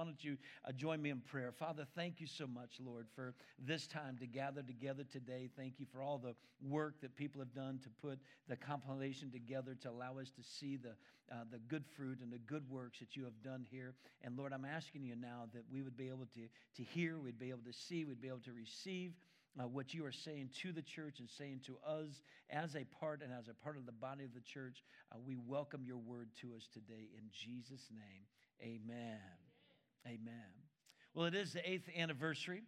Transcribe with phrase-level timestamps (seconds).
[0.00, 1.52] why don't you uh, join me in prayer?
[1.52, 5.50] Father, thank you so much, Lord, for this time to gather together today.
[5.58, 6.34] Thank you for all the
[6.66, 8.18] work that people have done to put
[8.48, 10.92] the compilation together to allow us to see the,
[11.30, 13.92] uh, the good fruit and the good works that you have done here.
[14.22, 17.38] And Lord, I'm asking you now that we would be able to, to hear, we'd
[17.38, 19.12] be able to see, we'd be able to receive.
[19.60, 23.20] Uh, what you are saying to the church and saying to us as a part
[23.20, 26.28] and as a part of the body of the church, uh, we welcome your word
[26.40, 28.24] to us today in Jesus' name.
[28.62, 29.39] Amen.
[30.06, 30.34] Amen.
[31.14, 32.62] Well, it is the eighth anniversary,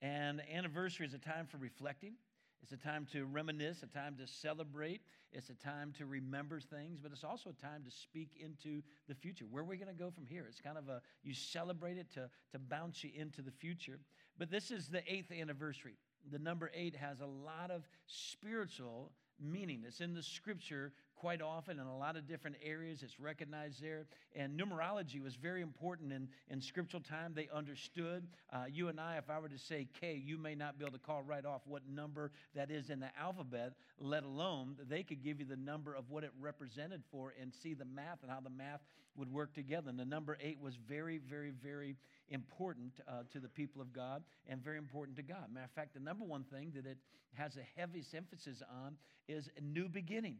[0.00, 2.14] and anniversary is a time for reflecting.
[2.62, 5.00] It's a time to reminisce, a time to celebrate.
[5.32, 9.14] It's a time to remember things, but it's also a time to speak into the
[9.14, 9.46] future.
[9.50, 10.46] Where are we going to go from here?
[10.48, 13.98] It's kind of a, you celebrate it to, to bounce you into the future.
[14.38, 15.96] But this is the eighth anniversary.
[16.30, 19.82] The number eight has a lot of spiritual meaning.
[19.86, 23.04] It's in the scripture quite often in a lot of different areas.
[23.04, 24.06] It's recognized there.
[24.34, 27.32] And numerology was very important in, in scriptural time.
[27.32, 28.26] They understood.
[28.52, 30.98] Uh, you and I, if I were to say K, you may not be able
[30.98, 35.22] to call right off what number that is in the alphabet, let alone they could
[35.22, 38.40] give you the number of what it represented for and see the math and how
[38.40, 38.80] the math
[39.14, 39.90] would work together.
[39.90, 41.94] And the number eight was very, very, very
[42.30, 45.54] important uh, to the people of God and very important to God.
[45.54, 46.98] Matter of fact, the number one thing that it
[47.34, 48.96] has the heaviest emphasis on
[49.28, 50.38] is a new beginning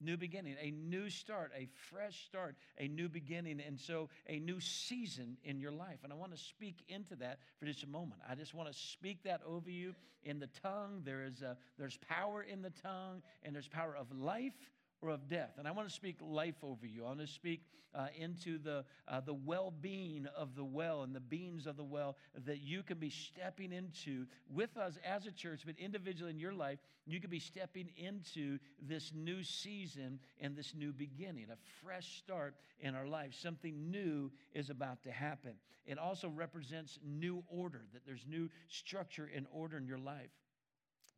[0.00, 4.60] new beginning, a new start, a fresh start, a new beginning, and so a new
[4.60, 5.98] season in your life.
[6.04, 8.20] And I want to speak into that for just a moment.
[8.28, 11.02] I just want to speak that over you in the tongue.
[11.04, 14.54] There is a, there's power in the tongue, and there's power of life
[15.00, 15.52] or of death.
[15.58, 17.04] And I want to speak life over you.
[17.04, 17.62] I want to speak
[17.94, 21.84] uh, into the, uh, the well being of the well and the beings of the
[21.84, 26.38] well that you can be stepping into with us as a church, but individually in
[26.38, 31.56] your life, you can be stepping into this new season and this new beginning, a
[31.84, 33.34] fresh start in our life.
[33.34, 35.54] Something new is about to happen.
[35.86, 40.30] It also represents new order, that there's new structure and order in your life.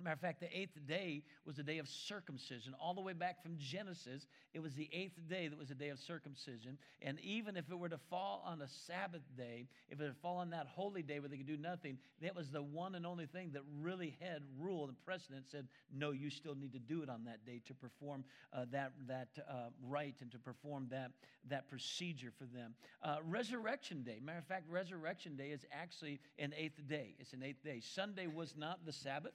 [0.03, 2.75] Matter of fact, the eighth day was the day of circumcision.
[2.81, 5.91] All the way back from Genesis, it was the eighth day that was the day
[5.91, 6.79] of circumcision.
[7.03, 10.41] And even if it were to fall on a Sabbath day, if it had fallen
[10.41, 13.27] on that holy day where they could do nothing, that was the one and only
[13.27, 17.11] thing that really had rule and precedent said, no, you still need to do it
[17.11, 21.11] on that day to perform uh, that, that uh, rite and to perform that,
[21.49, 22.75] that procedure for them.
[23.03, 27.15] Uh, resurrection day, matter of fact, Resurrection day is actually an eighth day.
[27.19, 27.81] It's an eighth day.
[27.81, 29.33] Sunday was not the Sabbath.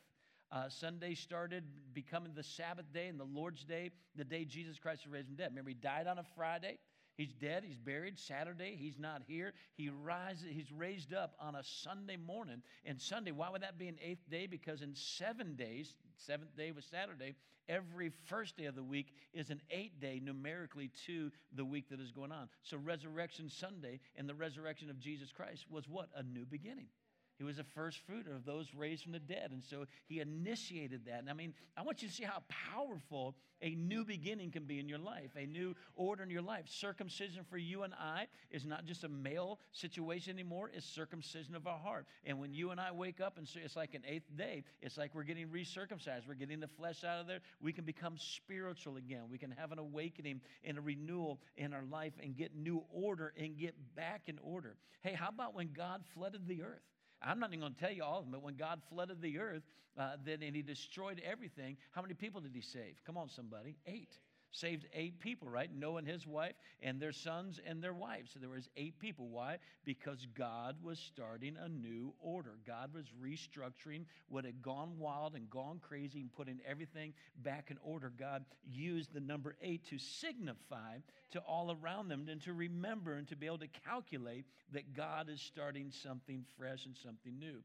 [0.56, 5.06] Uh, Sunday started becoming the Sabbath day and the Lord's day, the day Jesus Christ
[5.06, 5.50] was raised from dead.
[5.50, 6.78] Remember, he died on a Friday.
[7.18, 7.66] He's dead.
[7.68, 8.18] He's buried.
[8.18, 9.54] Saturday, he's not here.
[9.76, 10.46] He rises.
[10.50, 12.62] He's raised up on a Sunday morning.
[12.86, 14.48] And Sunday, why would that be an eighth day?
[14.48, 17.36] Because in seven days, seventh day was Saturday.
[17.68, 22.00] Every first day of the week is an eight day numerically to the week that
[22.00, 22.48] is going on.
[22.64, 26.88] So Resurrection Sunday and the resurrection of Jesus Christ was what a new beginning.
[27.38, 29.52] He was the first fruit of those raised from the dead.
[29.52, 31.20] And so he initiated that.
[31.20, 34.80] And I mean, I want you to see how powerful a new beginning can be
[34.80, 36.66] in your life, a new order in your life.
[36.68, 41.68] Circumcision for you and I is not just a male situation anymore, it's circumcision of
[41.68, 42.06] our heart.
[42.26, 45.14] And when you and I wake up and it's like an eighth day, it's like
[45.14, 46.28] we're getting recircumcised.
[46.28, 47.40] We're getting the flesh out of there.
[47.62, 49.24] We can become spiritual again.
[49.30, 53.34] We can have an awakening and a renewal in our life and get new order
[53.38, 54.78] and get back in order.
[55.02, 56.82] Hey, how about when God flooded the earth?
[57.26, 59.40] I'm not even going to tell you all of them, but when God flooded the
[59.40, 59.64] earth,
[59.98, 62.96] uh, then and He destroyed everything, how many people did He save?
[63.06, 63.78] Come on, somebody.
[63.88, 64.18] Eight
[64.56, 65.70] saved eight people, right?
[65.74, 68.32] Noah and his wife, and their sons and their wives.
[68.34, 69.28] So there was eight people.
[69.28, 69.58] Why?
[69.84, 72.58] Because God was starting a new order.
[72.66, 77.14] God was restructuring what had gone wild and gone crazy and putting everything
[77.44, 78.12] back in order.
[78.18, 80.98] God used the number eight to signify
[81.32, 85.30] to all around them and to remember and to be able to calculate that God
[85.30, 87.62] is starting something fresh and something new.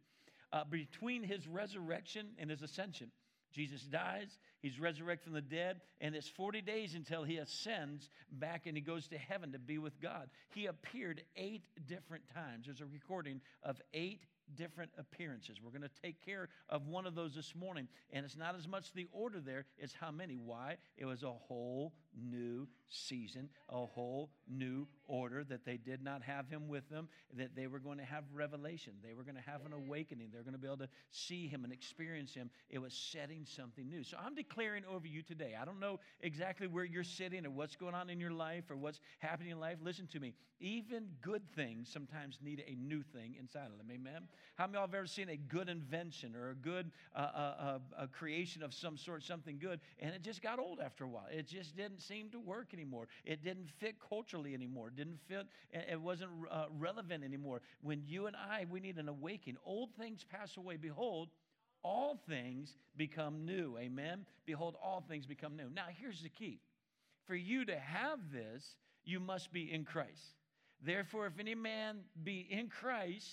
[0.52, 3.12] Uh, between his resurrection and his ascension,
[3.52, 8.66] Jesus dies, he's resurrected from the dead, and it's 40 days until he ascends back
[8.66, 10.30] and he goes to heaven to be with God.
[10.54, 12.66] He appeared eight different times.
[12.66, 14.22] There's a recording of eight
[14.56, 15.58] different appearances.
[15.62, 17.88] We're going to take care of one of those this morning.
[18.12, 20.34] And it's not as much the order there, it's how many.
[20.34, 20.76] Why?
[20.96, 26.48] It was a whole new season, a whole new order that they did not have
[26.48, 28.92] him with them, that they were going to have revelation.
[29.02, 30.28] They were going to have an awakening.
[30.32, 32.50] They're going to be able to see him and experience him.
[32.68, 34.02] It was setting something new.
[34.02, 35.54] So I'm declaring over you today.
[35.60, 38.76] I don't know exactly where you're sitting or what's going on in your life or
[38.76, 39.78] what's happening in life.
[39.82, 40.34] Listen to me.
[40.60, 43.88] Even good things sometimes need a new thing inside of them.
[43.90, 44.28] Amen?
[44.56, 47.78] How many of y'all have ever seen a good invention or a good uh, uh,
[47.98, 51.26] uh, creation of some sort, something good, and it just got old after a while?
[51.30, 53.08] It just didn't seem to work anymore.
[53.24, 54.88] It didn't fit culturally anymore.
[54.88, 57.60] It didn't fit, it wasn't uh, relevant anymore.
[57.82, 59.58] When you and I, we need an awakening.
[59.64, 60.76] Old things pass away.
[60.76, 61.28] Behold,
[61.82, 63.78] all things become new.
[63.78, 64.26] Amen?
[64.46, 65.70] Behold, all things become new.
[65.70, 66.60] Now, here's the key
[67.30, 68.74] for you to have this,
[69.04, 70.34] you must be in Christ.
[70.84, 73.28] Therefore, if any man be in Christ,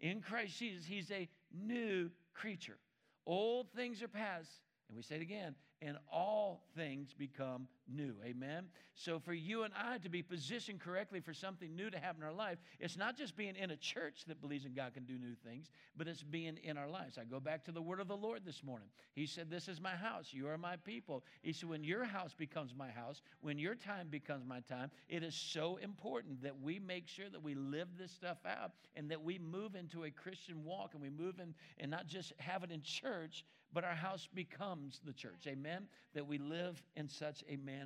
[0.00, 2.78] in Christ Jesus, he's a new creature.
[3.26, 4.50] Old things are past,
[4.88, 8.14] and we say it again, and all things become new.
[8.24, 8.64] Amen?
[8.94, 12.28] So, for you and I to be positioned correctly for something new to happen in
[12.28, 15.18] our life, it's not just being in a church that believes in God can do
[15.18, 17.18] new things, but it's being in our lives.
[17.18, 18.88] I go back to the word of the Lord this morning.
[19.14, 20.28] He said, This is my house.
[20.32, 21.24] You are my people.
[21.42, 25.22] He said, When your house becomes my house, when your time becomes my time, it
[25.22, 29.22] is so important that we make sure that we live this stuff out and that
[29.22, 32.70] we move into a Christian walk and we move in and not just have it
[32.70, 35.46] in church, but our house becomes the church.
[35.46, 35.86] Amen?
[36.14, 37.79] That we live in such a manner.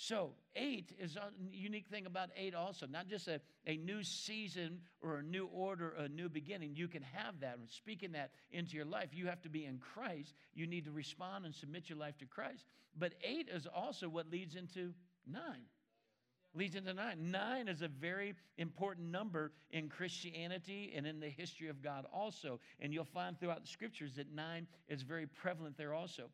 [0.00, 4.78] So, eight is a unique thing about eight also, not just a, a new season
[5.02, 6.76] or a new order, a new beginning.
[6.76, 7.58] You can have that.
[7.58, 10.34] And speaking that into your life, you have to be in Christ.
[10.54, 12.64] You need to respond and submit your life to Christ.
[12.96, 14.94] But eight is also what leads into
[15.26, 15.64] nine.
[16.54, 17.32] Leads into nine.
[17.32, 22.60] Nine is a very important number in Christianity and in the history of God also.
[22.78, 26.30] And you'll find throughout the scriptures that nine is very prevalent there also.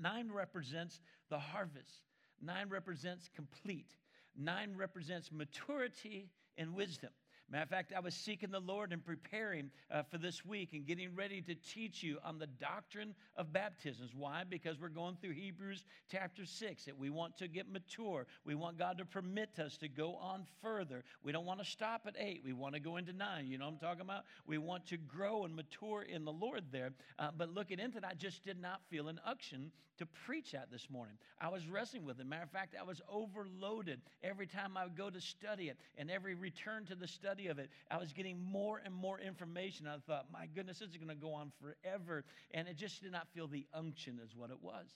[0.00, 1.00] Nine represents
[1.30, 2.02] the harvest.
[2.40, 3.96] Nine represents complete.
[4.36, 7.10] Nine represents maturity and wisdom.
[7.48, 10.84] Matter of fact, I was seeking the Lord and preparing uh, for this week and
[10.84, 14.10] getting ready to teach you on the doctrine of baptisms.
[14.16, 14.42] Why?
[14.48, 18.26] Because we're going through Hebrews chapter 6, that we want to get mature.
[18.44, 21.04] We want God to permit us to go on further.
[21.22, 22.42] We don't want to stop at 8.
[22.44, 23.46] We want to go into 9.
[23.46, 24.24] You know what I'm talking about?
[24.44, 26.90] We want to grow and mature in the Lord there.
[27.16, 30.70] Uh, but looking into that, I just did not feel an unction to preach that
[30.70, 31.16] this morning.
[31.40, 32.26] I was wrestling with it.
[32.26, 36.10] Matter of fact, I was overloaded every time I would go to study it and
[36.10, 39.86] every return to the study study of it, I was getting more and more information.
[39.86, 42.24] I thought, my goodness, this is going to go on forever.
[42.52, 44.86] And it just did not feel the unction, as what it was.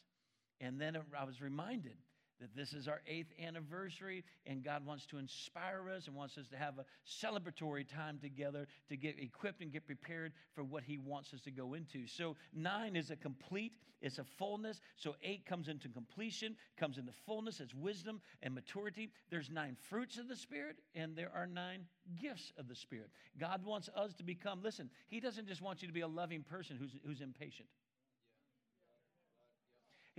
[0.61, 1.97] And then I was reminded
[2.41, 6.49] that this is our eighth anniversary, and God wants to inspire us and wants us
[6.49, 10.99] to have a celebratory time together to get equipped and get prepared for what He
[10.99, 12.07] wants us to go into.
[12.07, 14.81] So, nine is a complete, it's a fullness.
[14.97, 19.11] So, eight comes into completion, comes into fullness, it's wisdom and maturity.
[19.31, 21.85] There's nine fruits of the Spirit, and there are nine
[22.21, 23.11] gifts of the Spirit.
[23.39, 26.43] God wants us to become, listen, He doesn't just want you to be a loving
[26.43, 27.69] person who's, who's impatient.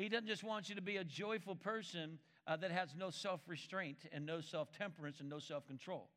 [0.01, 2.17] He doesn't just want you to be a joyful person
[2.47, 6.09] uh, that has no self restraint and no self temperance and no self control,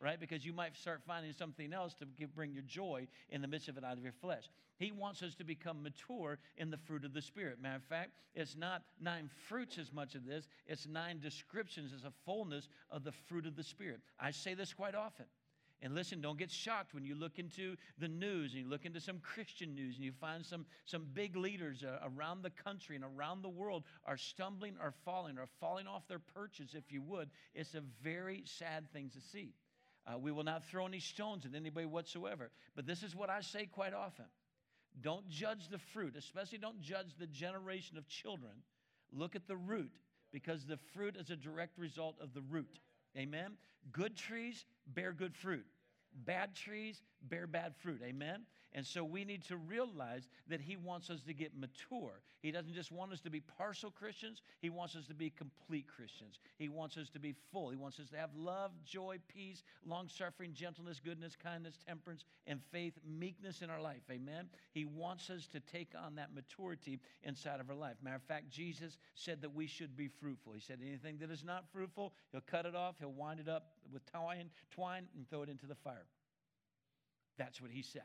[0.00, 0.20] right?
[0.20, 3.68] Because you might start finding something else to give, bring your joy in the midst
[3.68, 4.44] of it out of your flesh.
[4.78, 7.58] He wants us to become mature in the fruit of the Spirit.
[7.62, 12.04] Matter of fact, it's not nine fruits as much of this, it's nine descriptions as
[12.04, 14.00] a fullness of the fruit of the Spirit.
[14.20, 15.26] I say this quite often.
[15.82, 19.00] And listen, don't get shocked when you look into the news and you look into
[19.00, 23.04] some Christian news and you find some, some big leaders uh, around the country and
[23.04, 27.30] around the world are stumbling or falling or falling off their perches, if you would.
[27.52, 29.54] It's a very sad thing to see.
[30.06, 32.52] Uh, we will not throw any stones at anybody whatsoever.
[32.76, 34.26] But this is what I say quite often
[35.00, 38.52] don't judge the fruit, especially don't judge the generation of children.
[39.10, 39.90] Look at the root
[40.32, 42.78] because the fruit is a direct result of the root.
[43.16, 43.52] Amen?
[43.90, 45.66] Good trees bear good fruit.
[46.24, 48.00] Bad trees bear bad fruit.
[48.04, 48.42] Amen?
[48.74, 52.22] And so we need to realize that He wants us to get mature.
[52.40, 55.86] He doesn't just want us to be partial Christians, He wants us to be complete
[55.86, 56.40] Christians.
[56.58, 57.70] He wants us to be full.
[57.70, 62.60] He wants us to have love, joy, peace, long suffering, gentleness, goodness, kindness, temperance, and
[62.72, 64.02] faith, meekness in our life.
[64.10, 64.46] Amen?
[64.72, 67.96] He wants us to take on that maturity inside of our life.
[68.02, 70.54] Matter of fact, Jesus said that we should be fruitful.
[70.54, 73.66] He said, anything that is not fruitful, He'll cut it off, He'll wind it up
[73.92, 76.06] with twine, twine and throw it into the fire.
[77.38, 78.02] That's what He said.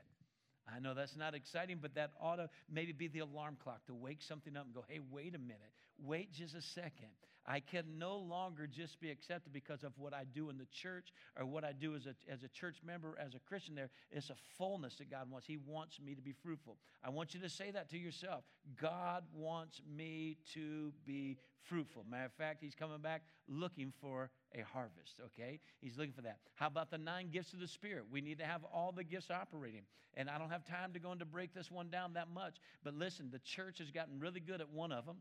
[0.74, 3.94] I know that's not exciting, but that ought to maybe be the alarm clock to
[3.94, 5.72] wake something up and go, hey, wait a minute.
[5.98, 7.16] Wait just a second.
[7.48, 11.14] I can no longer just be accepted because of what I do in the church
[11.40, 13.90] or what I do as a, as a church member, as a Christian there.
[14.12, 15.48] It's a fullness that God wants.
[15.48, 16.78] He wants me to be fruitful.
[17.04, 18.44] I want you to say that to yourself.
[18.82, 22.06] God wants me to be fruitful.
[22.10, 25.62] Matter of fact, He's coming back looking for a harvest, okay?
[25.80, 26.40] He's looking for that.
[26.56, 28.06] How about the nine gifts of the Spirit?
[28.12, 29.84] We need to have all the gifts operating.
[30.16, 32.58] And I don't have time to go into break this one down that much.
[32.84, 35.18] But listen, the church has gotten really good at one of them.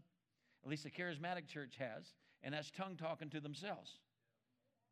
[0.67, 4.01] At least the charismatic church has, and that's tongue talking to themselves.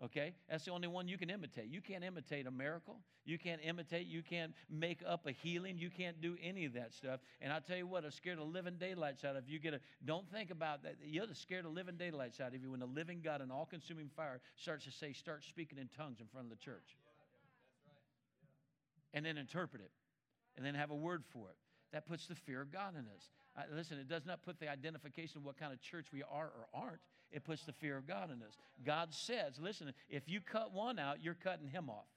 [0.04, 0.36] Okay?
[0.48, 1.66] That's the only one you can imitate.
[1.66, 3.00] You can't imitate a miracle.
[3.24, 4.06] You can't imitate.
[4.06, 5.76] You can't make up a healing.
[5.76, 7.18] You can't do any of that stuff.
[7.40, 9.80] And I'll tell you what, a scared of living daylights out of you get a,
[10.04, 10.94] don't think about that.
[11.02, 13.66] You're the scared of living daylights out of you when the living God and all
[13.66, 16.96] consuming fire starts to say, start speaking in tongues in front of the church.
[19.12, 19.90] And then interpret it.
[20.56, 21.56] And then have a word for it.
[21.94, 23.30] That puts the fear of God in us.
[23.56, 26.46] Uh, listen, it does not put the identification of what kind of church we are
[26.46, 26.98] or aren't.
[27.30, 28.58] It puts the fear of God in us.
[28.84, 32.08] God says, listen, if you cut one out, you're cutting him off.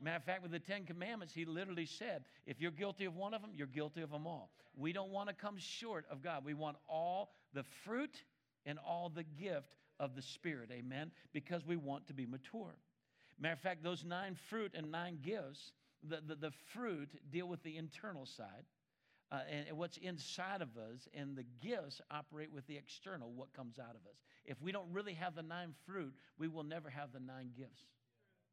[0.00, 3.34] Matter of fact, with the Ten Commandments, he literally said, if you're guilty of one
[3.34, 4.50] of them, you're guilty of them all.
[4.76, 6.44] We don't want to come short of God.
[6.44, 8.24] We want all the fruit
[8.66, 12.74] and all the gift of the Spirit, amen, because we want to be mature.
[13.38, 15.70] Matter of fact, those nine fruit and nine gifts,
[16.02, 18.64] the, the, the fruit deal with the internal side
[19.30, 23.78] uh, and what's inside of us, and the gifts operate with the external, what comes
[23.78, 24.22] out of us.
[24.46, 27.82] If we don't really have the nine fruit, we will never have the nine gifts.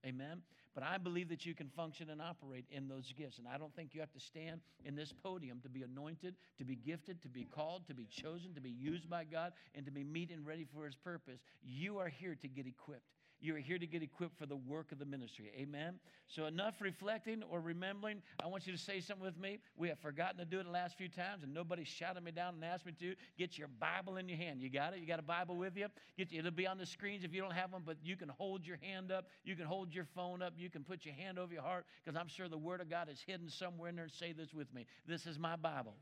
[0.06, 0.42] Amen?
[0.76, 3.40] But I believe that you can function and operate in those gifts.
[3.40, 6.66] And I don't think you have to stand in this podium to be anointed, to
[6.66, 9.92] be gifted, to be called, to be chosen, to be used by God, and to
[9.92, 11.40] be meet and ready for His purpose.
[11.64, 13.10] You are here to get equipped.
[13.46, 15.52] You are here to get equipped for the work of the ministry.
[15.56, 16.00] Amen.
[16.28, 18.24] So, enough reflecting or remembering.
[18.44, 19.60] I want you to say something with me.
[19.78, 22.56] We have forgotten to do it the last few times, and nobody shouted me down
[22.56, 23.14] and asked me to.
[23.38, 24.62] Get your Bible in your hand.
[24.62, 25.00] You got it?
[25.00, 25.88] You got a Bible with you?
[26.18, 28.66] Get, it'll be on the screens if you don't have one, but you can hold
[28.66, 29.26] your hand up.
[29.44, 30.54] You can hold your phone up.
[30.58, 33.10] You can put your hand over your heart because I'm sure the Word of God
[33.12, 34.10] is hidden somewhere in there.
[34.10, 34.88] Say this with me.
[35.08, 35.94] This is my Bible.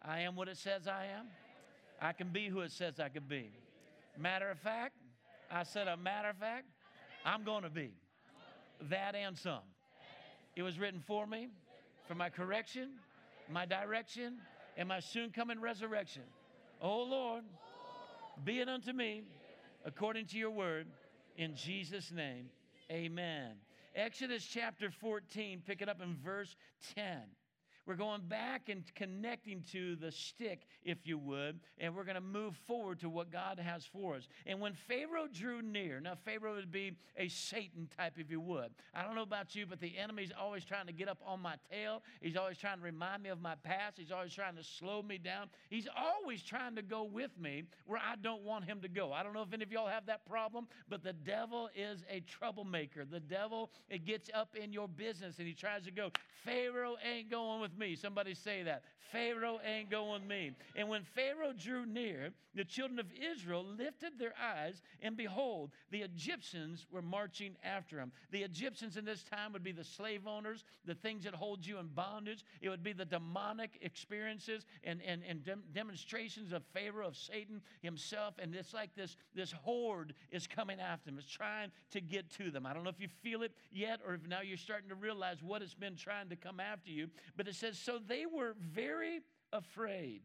[0.00, 1.26] I am what it says I am.
[2.00, 3.50] I can be who it says I can be.
[4.18, 4.96] Matter of fact,
[5.52, 6.66] I said, a matter of fact,
[7.26, 7.90] I'm going to be
[8.88, 9.60] that and some.
[10.56, 11.48] It was written for me,
[12.08, 12.90] for my correction,
[13.50, 14.38] my direction,
[14.76, 16.22] and my soon coming resurrection.
[16.80, 17.44] Oh Lord,
[18.44, 19.24] be it unto me
[19.84, 20.86] according to your word.
[21.36, 22.48] In Jesus' name,
[22.90, 23.52] amen.
[23.94, 26.56] Exodus chapter 14, pick it up in verse
[26.94, 27.20] 10.
[27.84, 32.20] We're going back and connecting to the stick, if you would, and we're going to
[32.20, 34.28] move forward to what God has for us.
[34.46, 38.70] And when Pharaoh drew near, now Pharaoh would be a Satan type, if you would.
[38.94, 41.56] I don't know about you, but the enemy's always trying to get up on my
[41.70, 42.02] tail.
[42.20, 43.98] He's always trying to remind me of my past.
[43.98, 45.48] He's always trying to slow me down.
[45.68, 49.12] He's always trying to go with me where I don't want him to go.
[49.12, 52.20] I don't know if any of y'all have that problem, but the devil is a
[52.20, 53.04] troublemaker.
[53.04, 56.10] The devil, it gets up in your business and he tries to go,
[56.44, 57.96] Pharaoh ain't going with with me.
[57.96, 58.82] Somebody say that.
[59.10, 60.52] Pharaoh ain't going with me.
[60.74, 66.00] And when Pharaoh drew near, the children of Israel lifted their eyes, and behold, the
[66.00, 68.12] Egyptians were marching after him.
[68.30, 71.78] The Egyptians in this time would be the slave owners, the things that hold you
[71.78, 72.44] in bondage.
[72.60, 77.60] It would be the demonic experiences and, and, and dem- demonstrations of Pharaoh, of Satan
[77.82, 78.34] himself.
[78.38, 82.50] And it's like this, this horde is coming after them, it's trying to get to
[82.50, 82.64] them.
[82.64, 85.42] I don't know if you feel it yet or if now you're starting to realize
[85.42, 89.20] what it's been trying to come after you, but it's says, So they were very
[89.52, 90.22] afraid.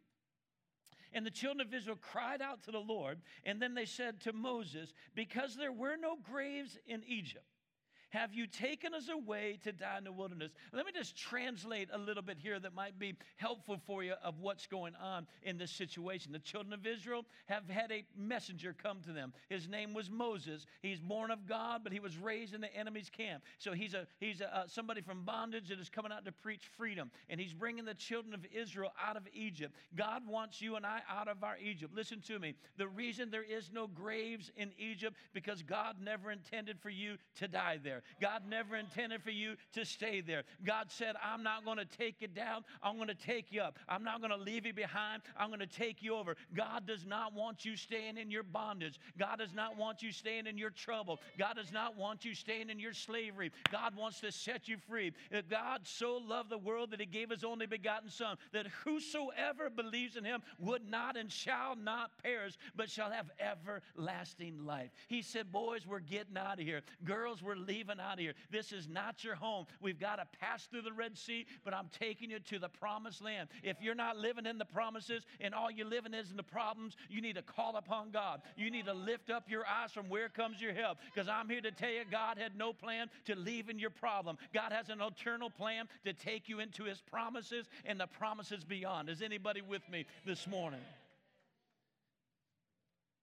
[1.13, 4.33] And the children of Israel cried out to the Lord, and then they said to
[4.33, 7.45] Moses, Because there were no graves in Egypt,
[8.09, 10.51] have you taken us away to die in the wilderness?
[10.71, 14.39] Let me just translate a little bit here that might be helpful for you of
[14.39, 16.31] what's going on in this situation.
[16.31, 19.33] The children of Israel have had a messenger come to them.
[19.49, 20.65] His name was Moses.
[20.81, 23.43] He's born of God, but he was raised in the enemy's camp.
[23.57, 26.63] So he's a he's a, uh, somebody from bondage that is coming out to preach
[26.77, 29.75] freedom, and he's bringing the children of Israel out of Egypt.
[29.95, 31.93] God wants you and I out of our Egypt.
[31.93, 32.55] Listen to me.
[32.77, 37.47] The reason there is no graves in Egypt because God never intended for you to
[37.47, 38.29] die there there.
[38.29, 40.43] God never intended for you to stay there.
[40.63, 43.77] God said, I'm not going to take you down, I'm going to take you up.
[43.87, 46.35] I'm not going to leave you behind, I'm going to take you over.
[46.55, 48.99] God does not want you staying in your bondage.
[49.17, 51.19] God does not want you staying in your trouble.
[51.37, 53.51] God does not want you staying in your slavery.
[53.71, 55.13] God wants to set you free.
[55.49, 60.15] God so loved the world that he gave his only begotten Son, that whosoever believes
[60.15, 64.91] in him would not and shall not perish, but shall have everlasting life.
[65.07, 66.81] He said, Boys, we're getting out of here.
[67.03, 68.33] Girls, we're leaving leaving out of here.
[68.51, 69.65] This is not your home.
[69.81, 73.23] We've got to pass through the Red Sea, but I'm taking you to the promised
[73.23, 73.49] land.
[73.63, 76.95] If you're not living in the promises and all you're living is in the problems,
[77.09, 78.41] you need to call upon God.
[78.55, 80.97] You need to lift up your eyes from where comes your help.
[81.13, 84.37] Because I'm here to tell you, God had no plan to leave in your problem.
[84.53, 89.09] God has an eternal plan to take you into his promises and the promises beyond.
[89.09, 90.81] Is anybody with me this morning?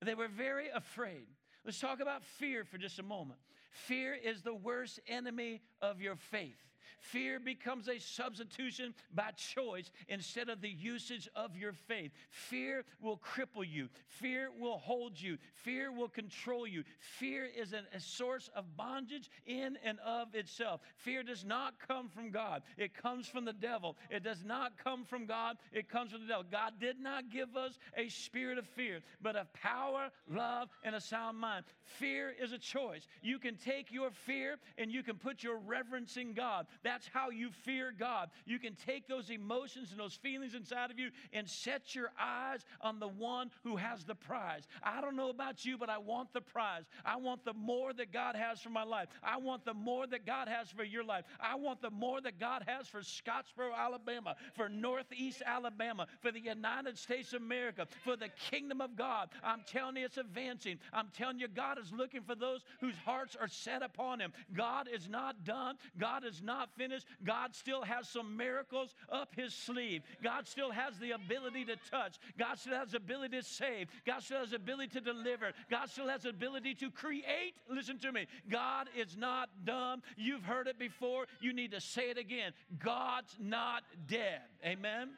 [0.03, 1.27] They were very afraid.
[1.65, 3.39] Let's talk about fear for just a moment.
[3.75, 6.63] Fear is the worst enemy of your faith.
[6.99, 12.13] Fear becomes a substitution by choice instead of the usage of your faith.
[12.31, 13.89] Fear will cripple you.
[14.07, 15.39] Fear will hold you.
[15.55, 16.85] Fear will control you.
[16.99, 20.81] Fear is an, a source of bondage in and of itself.
[20.97, 23.97] Fear does not come from God, it comes from the devil.
[24.11, 26.45] It does not come from God, it comes from the devil.
[26.51, 31.01] God did not give us a spirit of fear, but of power, love, and a
[31.01, 31.65] sound mind.
[31.83, 33.07] Fear is a choice.
[33.23, 36.67] You can take your fear and you can put your reverence in God.
[36.83, 38.31] That's how you fear God.
[38.45, 42.65] You can take those emotions and those feelings inside of you and set your eyes
[42.81, 44.67] on the one who has the prize.
[44.83, 46.85] I don't know about you, but I want the prize.
[47.05, 49.09] I want the more that God has for my life.
[49.23, 51.25] I want the more that God has for your life.
[51.41, 56.41] I want the more that God has for Scottsboro, Alabama, for Northeast Alabama, for the
[56.41, 59.29] United States of America, for the kingdom of God.
[59.43, 60.79] I'm telling you, it's advancing.
[60.93, 64.33] I'm telling you, God is looking for those whose hearts are set upon Him.
[64.57, 65.77] God is not done.
[65.99, 67.07] God is not finished.
[67.25, 70.03] God still has some miracles up His sleeve.
[70.23, 72.17] God still has the ability to touch.
[72.39, 73.89] God still has the ability to save.
[74.07, 75.53] God still has the ability to deliver.
[75.71, 77.55] God still has the ability to create.
[77.69, 78.27] Listen to me.
[78.51, 80.03] God is not dumb.
[80.17, 81.27] You've heard it before.
[81.41, 82.53] You need to say it again.
[82.79, 84.43] God's not dead.
[84.65, 85.11] Amen?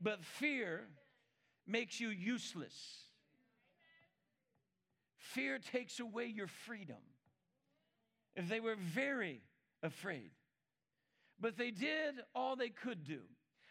[0.00, 0.82] But fear
[1.66, 2.74] makes you useless.
[5.16, 6.96] Fear takes away your freedom.
[8.34, 9.42] If they were very
[9.82, 10.30] afraid,
[11.40, 13.20] but they did all they could do.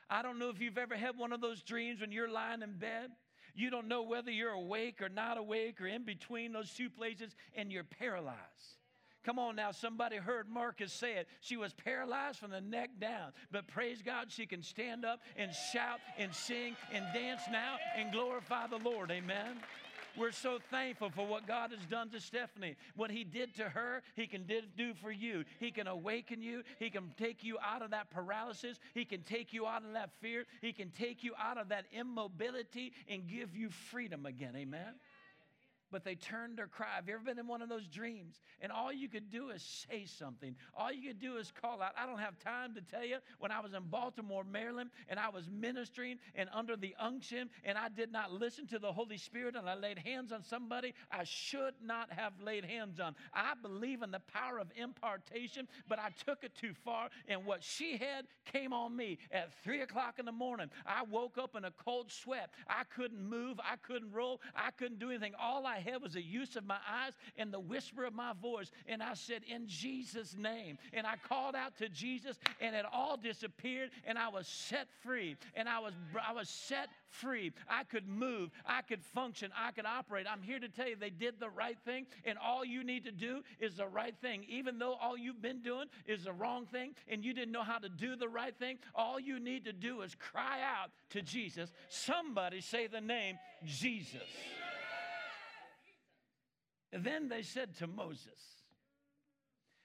[0.09, 2.77] I don't know if you've ever had one of those dreams when you're lying in
[2.77, 3.11] bed.
[3.53, 7.35] You don't know whether you're awake or not awake or in between those two places,
[7.55, 8.77] and you're paralyzed.
[9.25, 11.27] Come on now, somebody heard Marcus say it.
[11.41, 15.51] She was paralyzed from the neck down, but praise God, she can stand up and
[15.53, 19.11] shout and sing and dance now and glorify the Lord.
[19.11, 19.57] Amen.
[20.19, 22.75] We're so thankful for what God has done to Stephanie.
[22.95, 25.45] What He did to her, He can do for you.
[25.61, 26.63] He can awaken you.
[26.77, 28.79] He can take you out of that paralysis.
[28.93, 30.43] He can take you out of that fear.
[30.61, 34.55] He can take you out of that immobility and give you freedom again.
[34.57, 34.95] Amen
[35.91, 36.87] but they turned their cry.
[36.95, 38.41] Have you ever been in one of those dreams?
[38.61, 40.55] And all you could do is say something.
[40.75, 41.91] All you could do is call out.
[41.97, 45.29] I don't have time to tell you when I was in Baltimore, Maryland, and I
[45.29, 49.55] was ministering and under the unction, and I did not listen to the Holy Spirit,
[49.55, 53.15] and I laid hands on somebody I should not have laid hands on.
[53.33, 57.63] I believe in the power of impartation, but I took it too far, and what
[57.63, 60.69] she had came on me at three o'clock in the morning.
[60.85, 62.49] I woke up in a cold sweat.
[62.67, 63.59] I couldn't move.
[63.59, 64.41] I couldn't roll.
[64.55, 65.33] I couldn't do anything.
[65.39, 68.33] All I I had was the use of my eyes and the whisper of my
[68.41, 68.71] voice.
[68.87, 70.77] And I said, In Jesus' name.
[70.93, 75.37] And I called out to Jesus, and it all disappeared, and I was set free.
[75.55, 75.93] And I was,
[76.27, 77.51] I was set free.
[77.69, 80.25] I could move, I could function, I could operate.
[80.31, 83.11] I'm here to tell you they did the right thing, and all you need to
[83.11, 84.45] do is the right thing.
[84.49, 87.77] Even though all you've been doing is the wrong thing and you didn't know how
[87.77, 91.71] to do the right thing, all you need to do is cry out to Jesus.
[91.89, 94.21] Somebody say the name Jesus.
[96.91, 98.39] Then they said to Moses,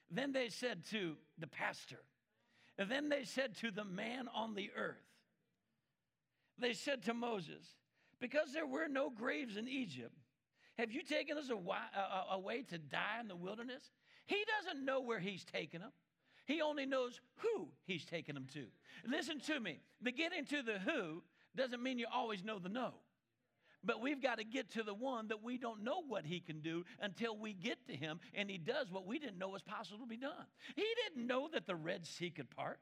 [0.09, 1.99] then they said to the pastor,
[2.77, 4.97] then they said to the man on the earth,
[6.57, 7.63] they said to Moses,
[8.19, 10.15] Because there were no graves in Egypt,
[10.77, 13.91] have you taken us uh, uh, away to die in the wilderness?
[14.25, 15.91] He doesn't know where he's taken them.
[16.45, 18.65] He only knows who he's taken them to.
[19.07, 19.79] Listen to me.
[20.01, 21.23] The getting to the who
[21.55, 22.93] doesn't mean you always know the no.
[23.85, 26.61] But we've got to get to the one that we don't know what he can
[26.61, 29.99] do until we get to him and he does what we didn't know was possible
[29.99, 30.45] to be done.
[30.75, 32.79] He didn't know that the Red Sea could part.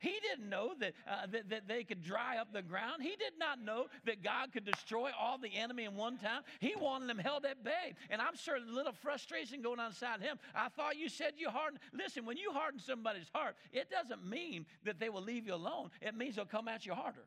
[0.00, 3.02] He didn't know that, uh, that, that, they could dry up the ground.
[3.02, 6.42] He did not know that God could destroy all the enemy in one time.
[6.60, 7.94] He wanted them held at bay.
[8.10, 10.38] And I'm sure a little frustration going on inside him.
[10.54, 11.80] I thought you said you hardened.
[11.92, 15.90] Listen, when you harden somebody's heart, it doesn't mean that they will leave you alone,
[16.00, 17.26] it means they'll come at you harder.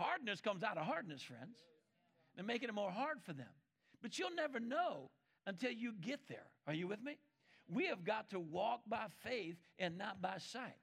[0.00, 1.58] Hardness comes out of hardness, friends.
[2.34, 3.52] They're making it more hard for them.
[4.00, 5.10] But you'll never know
[5.46, 6.46] until you get there.
[6.66, 7.18] Are you with me?
[7.68, 10.78] We have got to walk by faith and not by sight.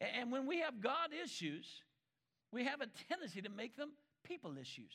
[0.00, 1.66] And when we have God issues,
[2.52, 3.90] we have a tendency to make them
[4.22, 4.92] people issues.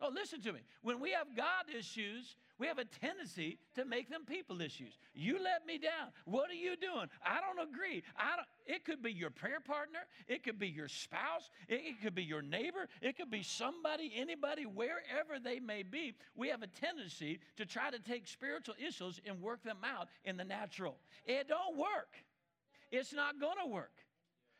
[0.00, 0.60] Oh, listen to me.
[0.82, 4.98] When we have God issues, we have a tendency to make them people issues.
[5.14, 6.10] You let me down.
[6.24, 7.08] What are you doing?
[7.24, 8.02] I don't agree.
[8.16, 10.00] I don't, it could be your prayer partner.
[10.28, 11.50] It could be your spouse.
[11.68, 12.88] It, it could be your neighbor.
[13.00, 16.14] It could be somebody, anybody, wherever they may be.
[16.36, 20.36] We have a tendency to try to take spiritual issues and work them out in
[20.36, 20.96] the natural.
[21.26, 22.14] It don't work.
[22.90, 23.92] It's not going to work.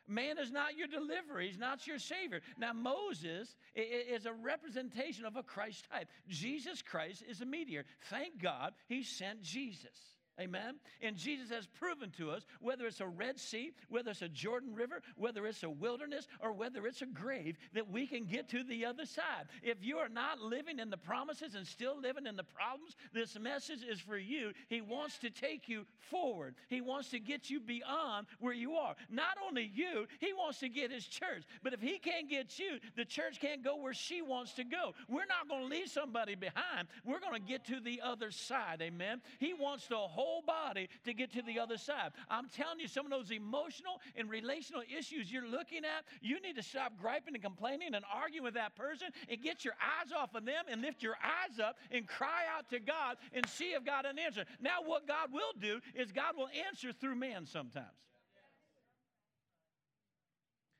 [0.09, 2.41] Man is not your deliverer, he's not your savior.
[2.57, 6.09] Now, Moses is a representation of a Christ type.
[6.29, 7.85] Jesus Christ is a mediator.
[8.09, 10.18] Thank God he sent Jesus.
[10.41, 10.77] Amen.
[11.03, 14.75] And Jesus has proven to us whether it's a Red Sea, whether it's a Jordan
[14.75, 18.63] River, whether it's a wilderness, or whether it's a grave, that we can get to
[18.63, 19.47] the other side.
[19.63, 23.39] If you are not living in the promises and still living in the problems, this
[23.39, 24.53] message is for you.
[24.69, 28.95] He wants to take you forward, He wants to get you beyond where you are.
[29.11, 31.45] Not only you, He wants to get His church.
[31.63, 34.95] But if He can't get you, the church can't go where she wants to go.
[35.09, 36.89] We're not going to leave somebody behind.
[37.05, 38.81] We're going to get to the other side.
[38.81, 39.21] Amen.
[39.39, 39.97] He wants the
[40.29, 42.13] whole body to get to the other side.
[42.29, 46.57] I'm telling you, some of those emotional and relational issues you're looking at, you need
[46.57, 50.35] to stop griping and complaining and arguing with that person and get your eyes off
[50.35, 53.85] of them and lift your eyes up and cry out to God and see if
[53.85, 54.45] God an answer.
[54.61, 57.87] Now, what God will do is God will answer through man sometimes.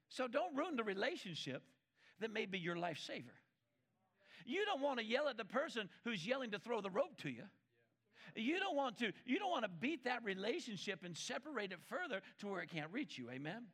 [0.09, 1.63] So don't ruin the relationship
[2.21, 3.35] that may be your life saver.
[4.45, 7.29] You don't want to yell at the person who's yelling to throw the rope to
[7.29, 7.45] you.
[8.35, 12.21] You don't want to you don't want to beat that relationship and separate it further
[12.39, 13.31] to where it can't reach you.
[13.31, 13.67] Amen.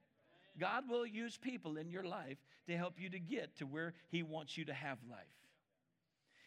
[0.58, 4.22] God will use people in your life to help you to get to where he
[4.22, 5.18] wants you to have life.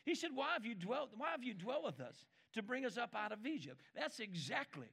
[0.06, 2.98] He said, "Why have you dwelt why have you dwelt with us to bring us
[2.98, 4.88] up out of Egypt?" That's exactly.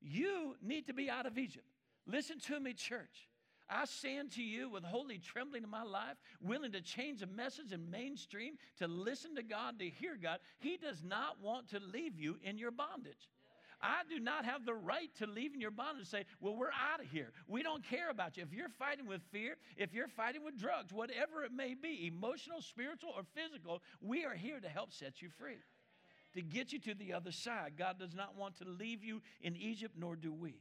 [0.00, 1.66] You need to be out of Egypt.
[2.06, 3.29] Listen to me, church.
[3.70, 7.72] I stand to you with holy trembling in my life, willing to change the message
[7.72, 10.40] in mainstream, to listen to God, to hear God.
[10.58, 13.28] He does not want to leave you in your bondage.
[13.82, 16.66] I do not have the right to leave in your bondage and say, Well, we're
[16.66, 17.32] out of here.
[17.46, 18.42] We don't care about you.
[18.42, 22.60] If you're fighting with fear, if you're fighting with drugs, whatever it may be, emotional,
[22.60, 25.62] spiritual, or physical, we are here to help set you free,
[26.34, 27.72] to get you to the other side.
[27.78, 30.56] God does not want to leave you in Egypt, nor do we.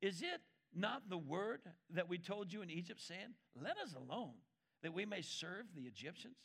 [0.00, 0.40] Is it
[0.74, 4.34] not the word that we told you in Egypt, saying, Let us alone,
[4.82, 6.36] that we may serve the Egyptians?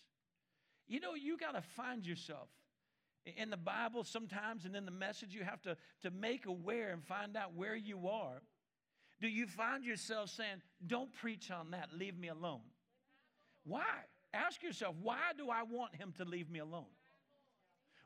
[0.88, 2.50] You know, you got to find yourself.
[3.38, 7.04] In the Bible, sometimes, and in the message, you have to, to make aware and
[7.04, 8.44] find out where you are.
[9.20, 12.62] Do you find yourself saying, Don't preach on that, leave me alone?
[13.64, 13.84] Why?
[14.34, 16.86] Ask yourself, why do I want him to leave me alone?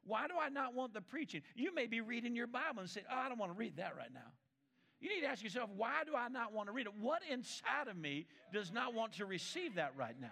[0.05, 1.41] Why do I not want the preaching?
[1.55, 3.95] You may be reading your Bible and say, Oh, I don't want to read that
[3.97, 4.32] right now.
[5.00, 6.94] You need to ask yourself, why do I not want to read it?
[7.00, 10.28] What inside of me does not want to receive that right now?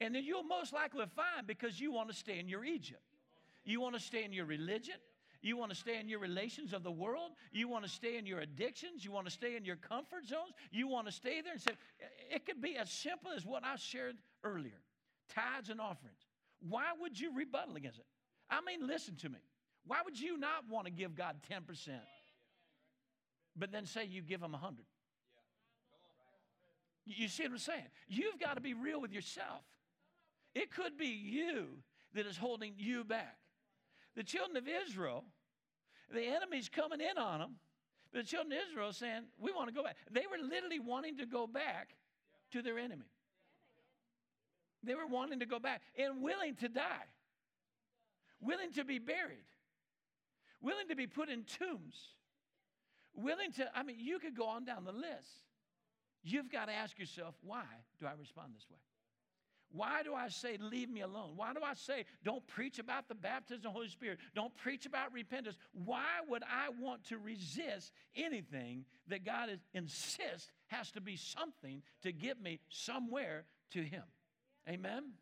[0.00, 3.02] And then you'll most likely find because you want to stay in your Egypt.
[3.64, 4.94] You want to stay in your religion.
[5.40, 7.30] You want to stay in your relations of the world.
[7.52, 9.04] You want to stay in your addictions.
[9.04, 10.52] You want to stay in your comfort zones.
[10.70, 11.72] You want to stay there and say,
[12.30, 14.80] it could be as simple as what I shared earlier
[15.28, 16.26] tithes and offerings.
[16.68, 18.06] Why would you rebuttal against it?
[18.50, 19.38] I mean, listen to me.
[19.86, 21.88] Why would you not want to give God 10%?
[23.58, 24.84] But then say you give them a hundred.
[27.04, 27.86] You see what I'm saying?
[28.06, 29.62] You've got to be real with yourself.
[30.54, 31.66] It could be you
[32.14, 33.36] that is holding you back.
[34.14, 35.24] The children of Israel,
[36.12, 37.56] the enemy's coming in on them,
[38.12, 39.96] but the children of Israel saying, We want to go back.
[40.10, 41.96] They were literally wanting to go back
[42.52, 43.10] to their enemy.
[44.82, 47.08] They were wanting to go back and willing to die,
[48.40, 49.46] willing to be buried,
[50.60, 52.14] willing to be put in tombs
[53.18, 55.44] willing to, I mean, you could go on down the list.
[56.22, 57.64] You've got to ask yourself, why
[58.00, 58.78] do I respond this way?
[59.70, 61.32] Why do I say, leave me alone?
[61.36, 64.18] Why do I say, don't preach about the baptism of the Holy Spirit?
[64.34, 65.58] Don't preach about repentance.
[65.72, 71.82] Why would I want to resist anything that God is, insists has to be something
[72.02, 74.04] to get me somewhere to Him?
[74.66, 75.12] Amen?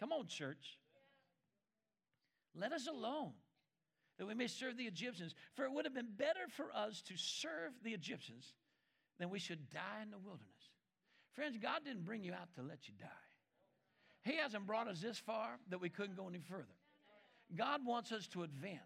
[0.00, 0.78] Come on, church.
[2.54, 3.32] Let us alone
[4.18, 5.34] that we may serve the Egyptians.
[5.54, 8.54] For it would have been better for us to serve the Egyptians
[9.18, 10.48] than we should die in the wilderness.
[11.34, 13.06] Friends, God didn't bring you out to let you die.
[14.24, 16.76] He hasn't brought us this far that we couldn't go any further.
[17.54, 18.80] God wants us to advance.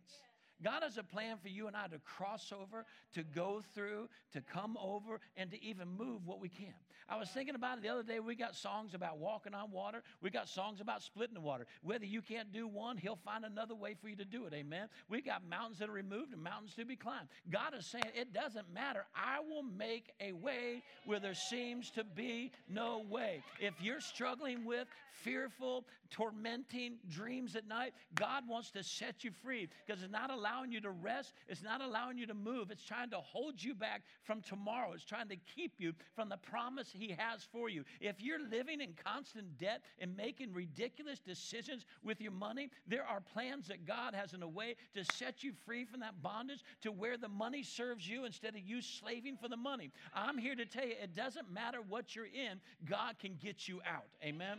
[0.62, 4.40] God has a plan for you and I to cross over, to go through, to
[4.40, 6.74] come over, and to even move what we can.
[7.08, 8.18] I was thinking about it the other day.
[8.18, 10.02] We got songs about walking on water.
[10.22, 11.66] We got songs about splitting the water.
[11.82, 14.54] Whether you can't do one, He'll find another way for you to do it.
[14.54, 14.88] Amen.
[15.08, 17.28] We got mountains that are removed and mountains to be climbed.
[17.48, 19.06] God is saying, it doesn't matter.
[19.14, 23.42] I will make a way where there seems to be no way.
[23.60, 24.88] If you're struggling with
[25.22, 30.72] fearful, tormenting dreams at night, God wants to set you free because it's not allowing
[30.72, 34.02] you to rest, it's not allowing you to move, it's trying to hold you back
[34.22, 37.84] from tomorrow, it's trying to keep you from the promise He has for you.
[38.00, 43.20] If you're living in constant debt and making ridiculous decisions with your money, there are
[43.20, 46.92] plans that God has in a way to set you free from that bondage to
[46.92, 49.90] where the money serves you instead of you slaving for the money.
[50.14, 53.80] I'm here to tell you, it doesn't matter what you're in, God can get you
[53.86, 54.06] out.
[54.22, 54.58] Amen.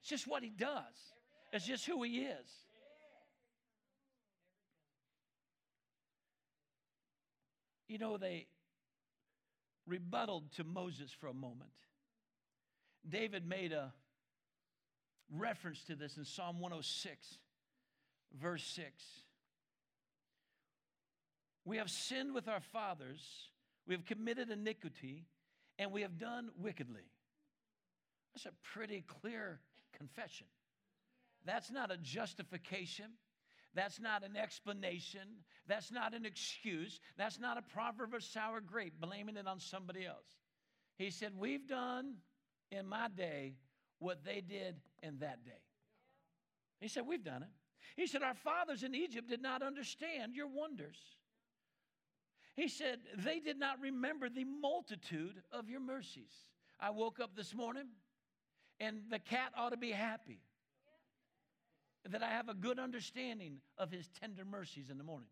[0.00, 1.14] It's just what He does,
[1.52, 2.48] it's just who He is.
[7.88, 8.46] You know, they
[9.86, 11.70] rebutted to Moses for a moment.
[13.08, 13.92] David made a
[15.36, 17.38] reference to this in Psalm 106,
[18.40, 19.04] verse 6.
[21.64, 23.20] We have sinned with our fathers,
[23.86, 25.26] we have committed iniquity,
[25.78, 27.10] and we have done wickedly.
[28.34, 29.60] That's a pretty clear
[30.00, 30.46] confession.
[31.44, 33.12] That's not a justification.
[33.74, 35.20] That's not an explanation.
[35.68, 37.00] That's not an excuse.
[37.18, 40.38] That's not a proverb of sour grape, blaming it on somebody else.
[40.96, 42.14] He said, We've done
[42.72, 43.56] in my day
[43.98, 45.62] what they did in that day.
[46.80, 47.50] He said, We've done it.
[47.96, 50.96] He said, Our fathers in Egypt did not understand your wonders.
[52.56, 56.32] He said, They did not remember the multitude of your mercies.
[56.80, 57.86] I woke up this morning
[58.80, 60.40] and the cat ought to be happy
[62.08, 65.28] that I have a good understanding of his tender mercies in the morning.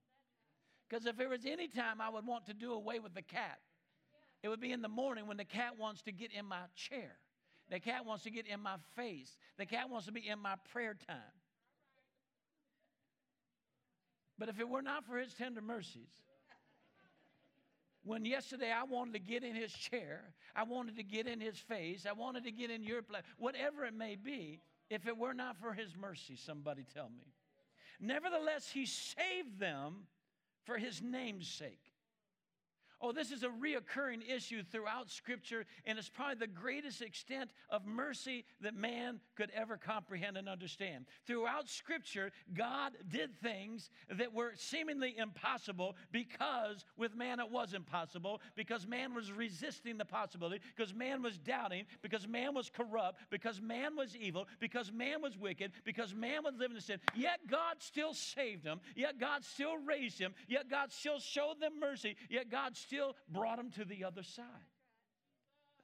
[0.89, 3.59] Because if there was any time I would want to do away with the cat,
[4.43, 7.17] it would be in the morning when the cat wants to get in my chair.
[7.71, 9.37] The cat wants to get in my face.
[9.59, 11.17] The cat wants to be in my prayer time.
[14.39, 16.09] But if it were not for his tender mercies,
[18.05, 21.59] when yesterday I wanted to get in his chair, I wanted to get in his
[21.59, 25.35] face, I wanted to get in your place, whatever it may be, if it were
[25.35, 27.35] not for his mercy, somebody tell me.
[28.01, 30.07] Nevertheless, he saved them
[30.65, 31.88] for his name's sake.
[33.01, 37.87] Oh, this is a reoccurring issue throughout Scripture, and it's probably the greatest extent of
[37.87, 41.07] mercy that man could ever comprehend and understand.
[41.25, 48.41] Throughout Scripture, God did things that were seemingly impossible because with man it was impossible,
[48.57, 53.61] because man was resisting the possibility, because man was doubting, because man was corrupt, because
[53.61, 56.99] man was evil, because man was wicked, because man was living in sin.
[57.15, 61.79] Yet God still saved him, yet God still raised him, yet God still showed them
[61.79, 62.88] mercy, yet God still
[63.31, 64.45] brought him to the other side.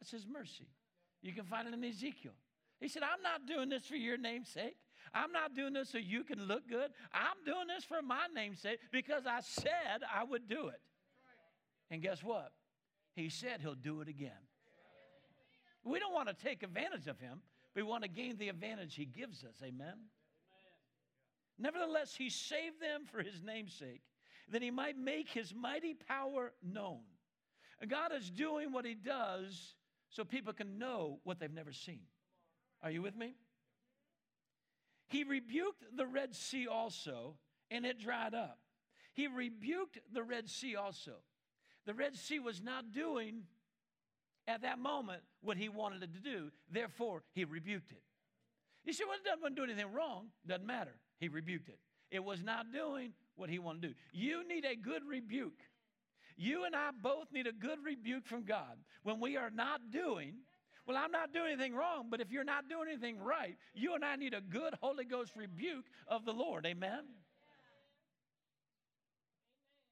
[0.00, 0.68] That's his mercy.
[1.22, 2.32] You can find it in Ezekiel.
[2.80, 4.76] He said, I'm not doing this for your name's sake.
[5.14, 6.90] I'm not doing this so you can look good.
[7.12, 10.80] I'm doing this for my name's sake because I said I would do it.
[11.90, 12.52] And guess what?
[13.14, 14.32] He said he'll do it again.
[15.84, 17.42] We don't want to take advantage of him.
[17.74, 19.56] We want to gain the advantage he gives us.
[19.62, 19.94] Amen.
[21.58, 24.02] Nevertheless, he saved them for his name's sake
[24.50, 27.00] that he might make his mighty power known.
[27.88, 29.74] God is doing what he does
[30.08, 32.02] so people can know what they've never seen.
[32.82, 33.34] Are you with me?
[35.08, 37.34] He rebuked the Red Sea also,
[37.70, 38.58] and it dried up.
[39.12, 41.12] He rebuked the Red Sea also.
[41.86, 43.42] The Red Sea was not doing
[44.46, 46.50] at that moment what he wanted it to do.
[46.70, 48.02] Therefore, he rebuked it.
[48.84, 50.28] You see, well, it doesn't do anything wrong.
[50.46, 50.94] Doesn't matter.
[51.18, 51.78] He rebuked it.
[52.10, 53.94] It was not doing what he wanted to do.
[54.12, 55.60] You need a good rebuke.
[56.36, 58.76] You and I both need a good rebuke from God.
[59.02, 60.34] When we are not doing,
[60.86, 64.04] well, I'm not doing anything wrong, but if you're not doing anything right, you and
[64.04, 66.66] I need a good Holy Ghost rebuke of the Lord.
[66.66, 67.04] Amen?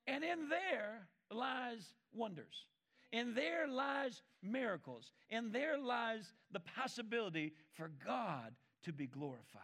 [0.07, 2.67] And in there lies wonders.
[3.13, 5.13] In there lies miracles.
[5.31, 9.63] In there lies the possibility for God to be glorified.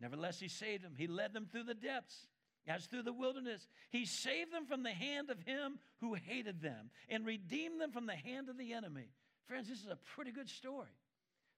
[0.00, 0.94] Nevertheless, he saved them.
[0.96, 2.26] He led them through the depths,
[2.66, 3.66] as through the wilderness.
[3.90, 8.06] He saved them from the hand of him who hated them and redeemed them from
[8.06, 9.10] the hand of the enemy.
[9.46, 10.88] Friends, this is a pretty good story.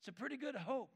[0.00, 0.90] It's a pretty good hope.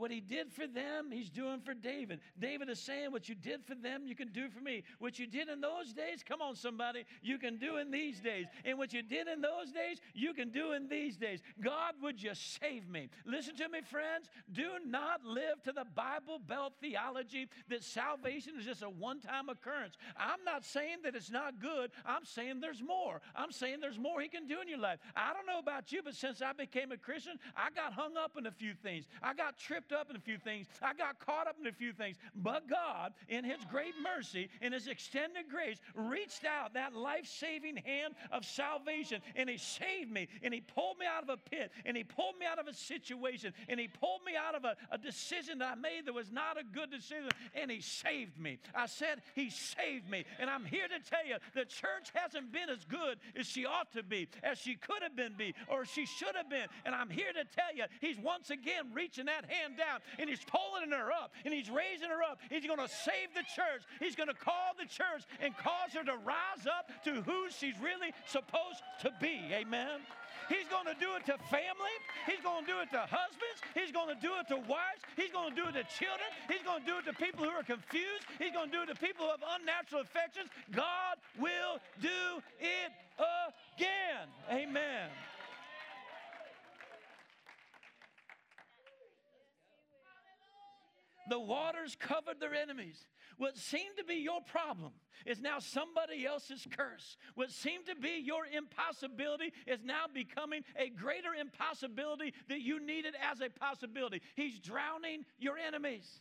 [0.00, 2.20] What he did for them, he's doing for David.
[2.38, 4.82] David is saying, What you did for them, you can do for me.
[4.98, 8.46] What you did in those days, come on, somebody, you can do in these days.
[8.64, 11.42] And what you did in those days, you can do in these days.
[11.62, 13.10] God, would you save me?
[13.26, 14.30] Listen to me, friends.
[14.50, 19.50] Do not live to the Bible Belt theology that salvation is just a one time
[19.50, 19.96] occurrence.
[20.16, 21.90] I'm not saying that it's not good.
[22.06, 23.20] I'm saying there's more.
[23.36, 24.98] I'm saying there's more He can do in your life.
[25.14, 28.38] I don't know about you, but since I became a Christian, I got hung up
[28.38, 29.04] in a few things.
[29.22, 30.66] I got tripped up in a few things.
[30.82, 32.16] I got caught up in a few things.
[32.34, 37.76] But God, in His great mercy, in His extended grace, reached out that life saving
[37.76, 41.72] hand of salvation and He saved me and He pulled me out of a pit
[41.84, 44.76] and He pulled me out of a situation and He pulled me out of a,
[44.90, 48.58] a decision that I made that was not a good decision and He saved me.
[48.74, 50.24] I said, He saved me.
[50.38, 53.92] And I'm here to tell you the church hasn't been as good as she ought
[53.92, 56.66] to be, as she could have been, be, or she should have been.
[56.84, 60.44] And I'm here to tell you, He's once again reaching that hand down and he's
[60.44, 62.38] pulling her up and he's raising her up.
[62.52, 63.82] He's going to save the church.
[63.98, 67.78] He's going to call the church and cause her to rise up to who she's
[67.80, 69.40] really supposed to be.
[69.56, 70.04] Amen.
[70.50, 71.94] He's going to do it to family.
[72.26, 73.62] He's going to do it to husbands.
[73.72, 74.98] He's going to do it to wives.
[75.14, 76.26] He's going to do it to children.
[76.50, 78.26] He's going to do it to people who are confused.
[78.42, 80.50] He's going to do it to people who have unnatural affections.
[80.74, 84.26] God will do it again.
[84.50, 85.06] Amen.
[91.30, 93.06] The waters covered their enemies.
[93.38, 94.90] What seemed to be your problem
[95.24, 97.16] is now somebody else's curse.
[97.36, 103.14] What seemed to be your impossibility is now becoming a greater impossibility that you needed
[103.30, 104.22] as a possibility.
[104.34, 106.20] He's drowning your enemies.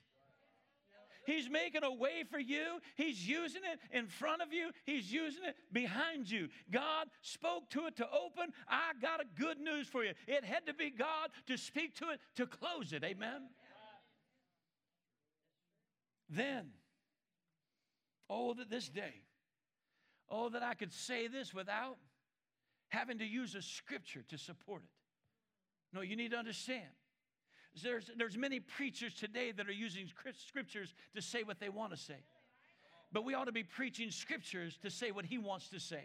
[1.26, 2.80] He's making a way for you.
[2.96, 4.70] He's using it in front of you.
[4.86, 6.50] He's using it behind you.
[6.70, 8.54] God spoke to it to open.
[8.68, 10.12] I got a good news for you.
[10.28, 13.04] It had to be God to speak to it to close it.
[13.04, 13.50] Amen.
[16.30, 16.70] Then,
[18.30, 19.24] oh, that this day,
[20.30, 21.98] oh, that I could say this without
[22.90, 25.96] having to use a scripture to support it.
[25.96, 26.86] No, you need to understand.
[27.84, 30.08] There's, there's many preachers today that are using
[30.48, 32.24] scriptures to say what they want to say.
[33.12, 36.04] But we ought to be preaching scriptures to say what he wants to say.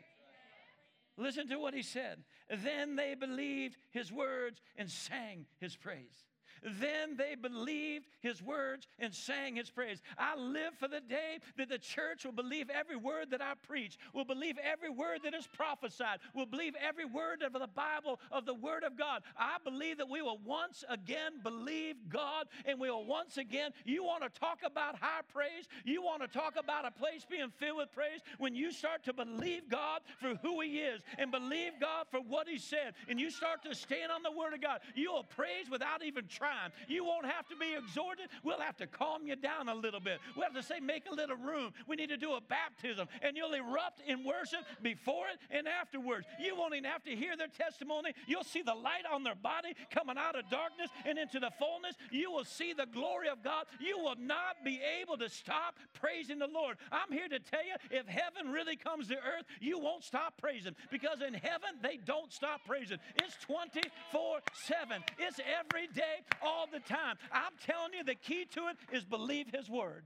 [1.16, 2.24] Listen to what he said.
[2.50, 6.24] Then they believed his words and sang his praise.
[6.64, 10.00] Then they believed his words and sang his praise.
[10.16, 13.98] I live for the day that the church will believe every word that I preach,
[14.14, 18.46] will believe every word that is prophesied, will believe every word of the Bible, of
[18.46, 19.22] the Word of God.
[19.37, 24.03] I believe that we will once again believe God and we will once again, you
[24.03, 27.79] want to talk about high praise, you want to talk about a place being filled
[27.79, 32.07] with praise when you start to believe God for who He is and believe God
[32.11, 35.12] for what He said, and you start to stand on the Word of God, you
[35.12, 36.72] will praise without even trying time.
[36.88, 38.28] You won't have to be exhorted.
[38.42, 40.20] We'll have to calm you down a little bit.
[40.36, 41.72] We'll have to say, make a little room.
[41.86, 46.26] We need to do a baptism, and you'll erupt in worship before it and afterwards.
[46.40, 48.12] You won't even have to hear their testimony.
[48.26, 51.96] You'll see the light on their body coming out of darkness and into the fullness.
[52.10, 53.66] You will see the glory of God.
[53.80, 56.76] You will not be able to stop praising the Lord.
[56.92, 60.74] I'm here to tell you if heaven really comes to earth, you won't stop praising
[60.90, 62.98] because in heaven, they don't stop praising.
[63.16, 67.16] It's 24 7, it's every day, all the time.
[67.33, 70.04] I'm telling you, the key to it is believe His word.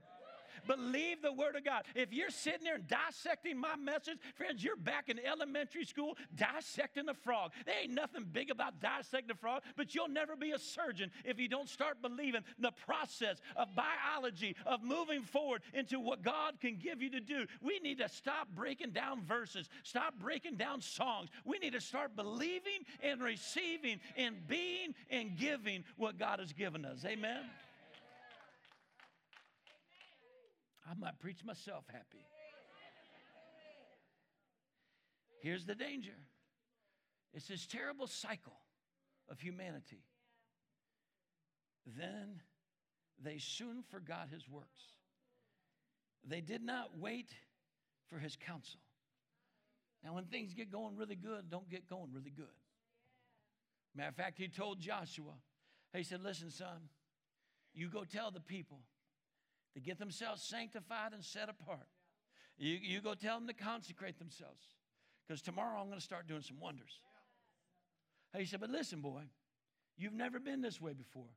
[0.69, 1.85] Believe the Word of God.
[1.95, 7.15] If you're sitting there dissecting my message, friends, you're back in elementary school dissecting the
[7.15, 7.53] frog.
[7.65, 11.41] There ain't nothing big about dissecting the frog, but you'll never be a surgeon if
[11.41, 16.77] you don't start believing the process of biology, of moving forward into what God can
[16.77, 17.47] give you to do.
[17.63, 21.31] We need to stop breaking down verses, stop breaking down songs.
[21.45, 26.85] We need to start believing and receiving and being and giving what God has given
[26.85, 27.05] us.
[27.07, 27.45] Amen.
[30.89, 32.25] I might preach myself happy.
[35.43, 36.17] Here's the danger
[37.35, 38.59] it's this terrible cycle
[39.29, 40.03] of humanity.
[41.87, 42.41] Then
[43.23, 44.83] they soon forgot his works.
[46.27, 47.33] They did not wait
[48.09, 48.81] for his counsel.
[50.05, 52.47] Now, when things get going really good, don't get going really good.
[53.95, 55.35] Matter of fact, he told Joshua,
[55.93, 56.89] he said, Listen, son,
[57.75, 58.81] you go tell the people
[59.75, 61.87] to get themselves sanctified and set apart.
[62.57, 64.65] You, you go tell them to consecrate themselves
[65.27, 67.01] because tomorrow I'm going to start doing some wonders.
[68.37, 69.23] He said, But listen, boy,
[69.97, 71.31] you've never been this way before.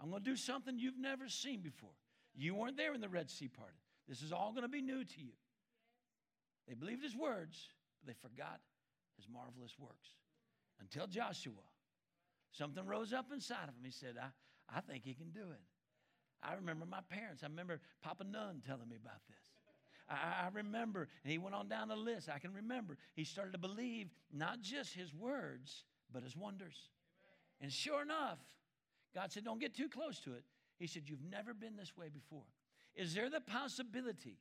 [0.00, 1.90] I'm going to do something you've never seen before.
[2.34, 3.76] You weren't there in the Red Sea parted.
[4.08, 5.32] This is all going to be new to you.
[6.66, 7.68] They believed his words,
[8.00, 8.60] but they forgot
[9.16, 10.08] his marvelous works.
[10.80, 11.66] Until Joshua,
[12.52, 13.84] something rose up inside of him.
[13.84, 14.28] He said, I,
[14.74, 15.60] I think he can do it.
[16.42, 17.42] I remember my parents.
[17.42, 19.36] I remember Papa Nunn telling me about this.
[20.08, 22.28] I, I remember, and he went on down the list.
[22.28, 22.96] I can remember.
[23.14, 26.76] He started to believe not just his words, but his wonders.
[27.60, 28.38] And sure enough,
[29.14, 30.44] God said, Don't get too close to it.
[30.78, 32.46] He said, You've never been this way before.
[32.96, 34.38] Is there the possibility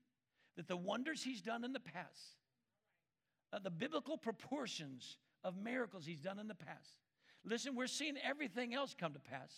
[0.56, 2.38] that the wonders he's done in the past,
[3.54, 6.96] uh, the biblical proportions of miracles he's done in the past,
[7.46, 9.54] listen, we're seeing everything else come to pass.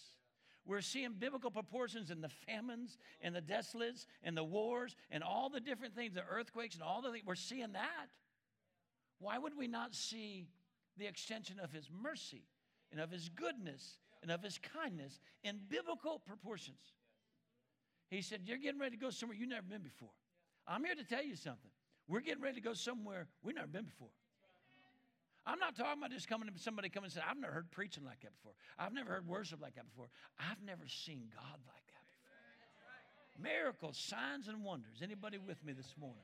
[0.65, 5.49] We're seeing biblical proportions in the famines and the desolates and the wars and all
[5.49, 7.25] the different things, the earthquakes and all the things.
[7.25, 8.07] We're seeing that.
[9.19, 10.47] Why would we not see
[10.97, 12.43] the extension of his mercy
[12.91, 16.81] and of his goodness and of his kindness in biblical proportions?
[18.09, 20.09] He said, You're getting ready to go somewhere you've never been before.
[20.67, 21.71] I'm here to tell you something.
[22.07, 24.09] We're getting ready to go somewhere we've never been before.
[25.45, 28.05] I'm not talking about just coming to somebody coming and saying, I've never heard preaching
[28.05, 28.53] like that before.
[28.77, 30.07] I've never heard worship like that before.
[30.37, 33.41] I've never seen God like that before.
[33.41, 35.01] Miracles, signs, and wonders.
[35.01, 36.21] Anybody with me this morning?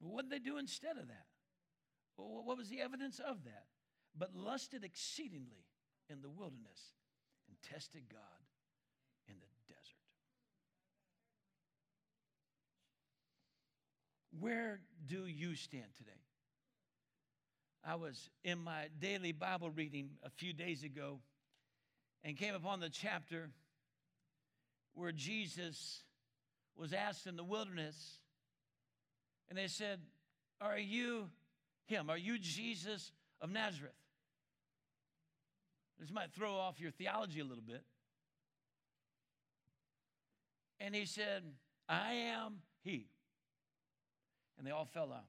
[0.00, 1.26] what did they do instead of that?
[2.16, 3.64] Well, what was the evidence of that?
[4.16, 5.66] But lusted exceedingly
[6.08, 6.94] in the wilderness
[7.48, 8.20] and tested God
[9.28, 10.06] in the desert.
[14.40, 16.10] Where do you stand today?
[17.84, 21.20] I was in my daily Bible reading a few days ago
[22.24, 23.48] and came upon the chapter
[24.94, 26.02] where Jesus
[26.76, 28.18] was asked in the wilderness,
[29.48, 30.00] and they said,
[30.60, 31.28] Are you
[31.86, 32.10] him?
[32.10, 33.92] Are you Jesus of Nazareth?
[36.00, 37.82] This might throw off your theology a little bit.
[40.80, 41.42] And he said,
[41.88, 43.06] I am he.
[44.58, 45.26] And they all fell out.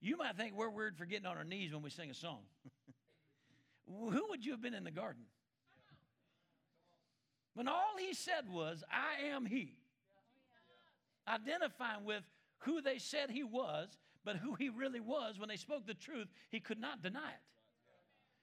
[0.00, 2.40] You might think we're weird for getting on our knees when we sing a song.
[3.86, 5.22] Who would you have been in the garden?
[7.54, 9.74] When all he said was, I am he.
[11.26, 12.22] Identifying with
[12.58, 13.88] who they said he was,
[14.24, 17.42] but who he really was when they spoke the truth, he could not deny it.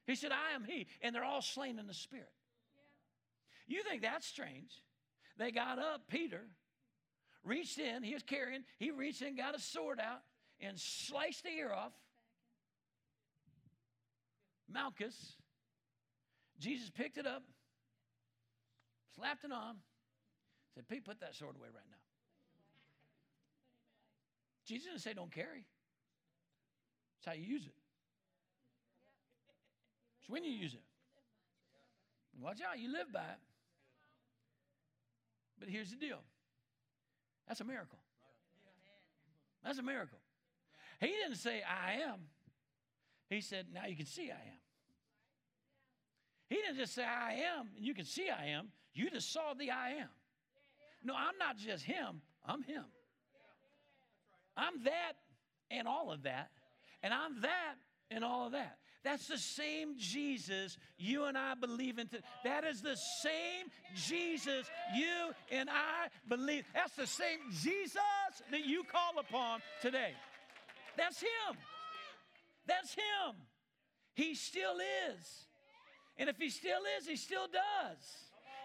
[0.05, 0.87] He said, I am he.
[1.01, 2.31] And they're all slain in the spirit.
[3.67, 4.83] You think that's strange?
[5.37, 6.41] They got up, Peter
[7.45, 10.21] reached in, he was carrying, he reached in, got a sword out,
[10.59, 11.93] and sliced the ear off.
[14.71, 15.33] Malchus.
[16.59, 17.43] Jesus picked it up,
[19.15, 19.75] slapped it on,
[20.73, 21.97] said, Pete, put that sword away right now.
[24.65, 25.65] Jesus didn't say don't carry.
[27.17, 27.75] It's how you use it.
[30.21, 30.81] It's when you use it.
[32.41, 33.39] Watch out, you live by it.
[35.59, 36.19] But here's the deal
[37.47, 37.99] that's a miracle.
[39.63, 40.19] That's a miracle.
[40.99, 42.19] He didn't say, I am.
[43.29, 44.59] He said, now you can see I am.
[46.49, 48.67] He didn't just say, I am, and you can see I am.
[48.93, 50.09] You just saw the I am.
[51.03, 52.85] No, I'm not just him, I'm him.
[54.55, 55.13] I'm that
[55.69, 56.49] and all of that,
[57.03, 57.75] and I'm that
[58.09, 58.77] and all of that.
[59.05, 62.07] That's the same Jesus you and I believe in.
[62.07, 62.23] Today.
[62.43, 66.65] That is the same Jesus you and I believe.
[66.73, 68.01] That's the same Jesus
[68.49, 70.13] that you call upon today.
[70.97, 71.55] That's Him.
[72.65, 73.35] That's Him.
[74.15, 74.77] He still
[75.11, 75.45] is.
[76.17, 78.03] And if He still is, He still does.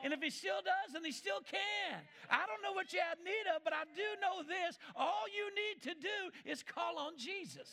[0.03, 2.01] And if He still does, then He still can.
[2.31, 4.79] I don't know what you have need of, but I do know this.
[4.97, 7.69] All you need to do is call on Jesus.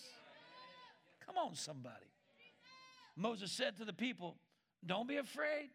[1.25, 2.07] Come on, somebody.
[3.17, 4.37] Moses said to the people,
[4.85, 5.71] Don't be afraid.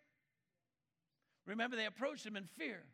[1.44, 2.84] Remember, they approached him in fear.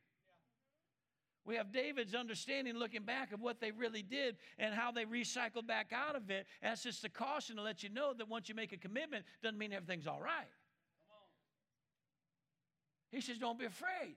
[1.45, 5.67] We have David's understanding looking back of what they really did and how they recycled
[5.67, 6.47] back out of it.
[6.63, 9.59] That's just a caution to let you know that once you make a commitment, doesn't
[9.59, 10.49] mean everything's all right.
[13.11, 14.17] He says, Don't be afraid.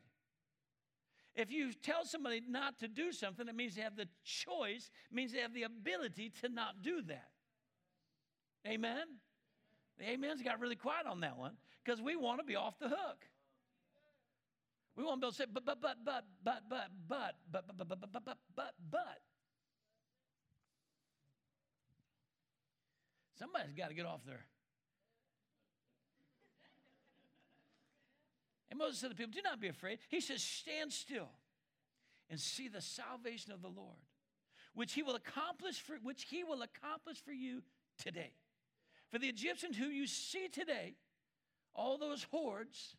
[1.36, 5.32] If you tell somebody not to do something, it means they have the choice, means
[5.32, 7.30] they have the ability to not do that.
[8.68, 9.06] Amen?
[10.02, 11.52] The amens got really quiet on that one
[11.86, 13.28] because we want to be off the hook.
[14.96, 17.66] We want to be able to say, but, but, but, but, but, but, but, but,
[17.68, 19.22] but, but, but, but, but, but, but.
[23.38, 24.46] Somebody's got to get off there.
[28.72, 30.00] And Moses said to the people, Do not be afraid.
[30.10, 31.30] He says, Stand still
[32.28, 34.02] and see the salvation of the Lord,
[34.74, 37.62] which he will accomplish for which he will accomplish for you
[38.00, 38.32] today.
[39.12, 40.96] For the Egyptians who you see today,
[41.76, 42.96] all those hordes,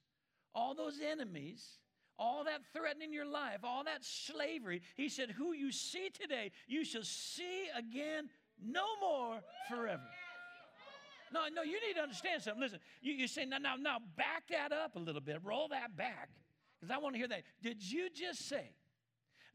[0.54, 1.78] all those enemies,
[2.18, 6.84] all that threatening your life, all that slavery, he said, Who you see today, you
[6.84, 8.28] shall see again
[8.62, 10.02] no more forever.
[11.32, 12.60] No, no, you need to understand something.
[12.60, 15.96] Listen, you, you say, now, now, now, back that up a little bit, roll that
[15.96, 16.28] back,
[16.78, 17.44] because I want to hear that.
[17.62, 18.70] Did you just say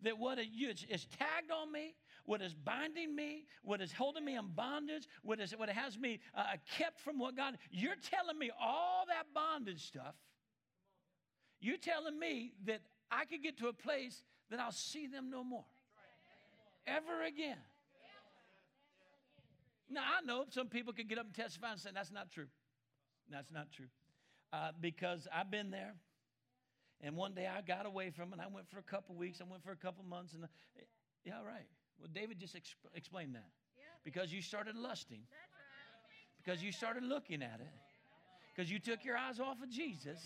[0.02, 1.94] that what you, is tagged on me,
[2.28, 6.20] what is binding me, what is holding me in bondage, what, is, what has me
[6.36, 6.44] uh,
[6.78, 10.14] kept from what God, you're telling me all that bondage stuff.
[11.62, 15.42] You're telling me that I could get to a place that I'll see them no
[15.42, 15.64] more.
[16.86, 17.58] Ever again.
[19.90, 22.48] Now, I know some people could get up and testify and say, that's not true.
[23.32, 23.88] That's not true.
[24.52, 25.96] Uh, because I've been there.
[27.00, 28.40] And one day I got away from it.
[28.44, 29.40] I went for a couple weeks.
[29.40, 30.34] I went for a couple months.
[30.34, 30.48] And uh,
[31.24, 31.68] yeah, right.
[32.00, 33.50] Well, David just exp- explained that.
[34.04, 35.22] Because you started lusting.
[36.44, 37.74] Because you started looking at it.
[38.56, 40.26] Because you took your eyes off of Jesus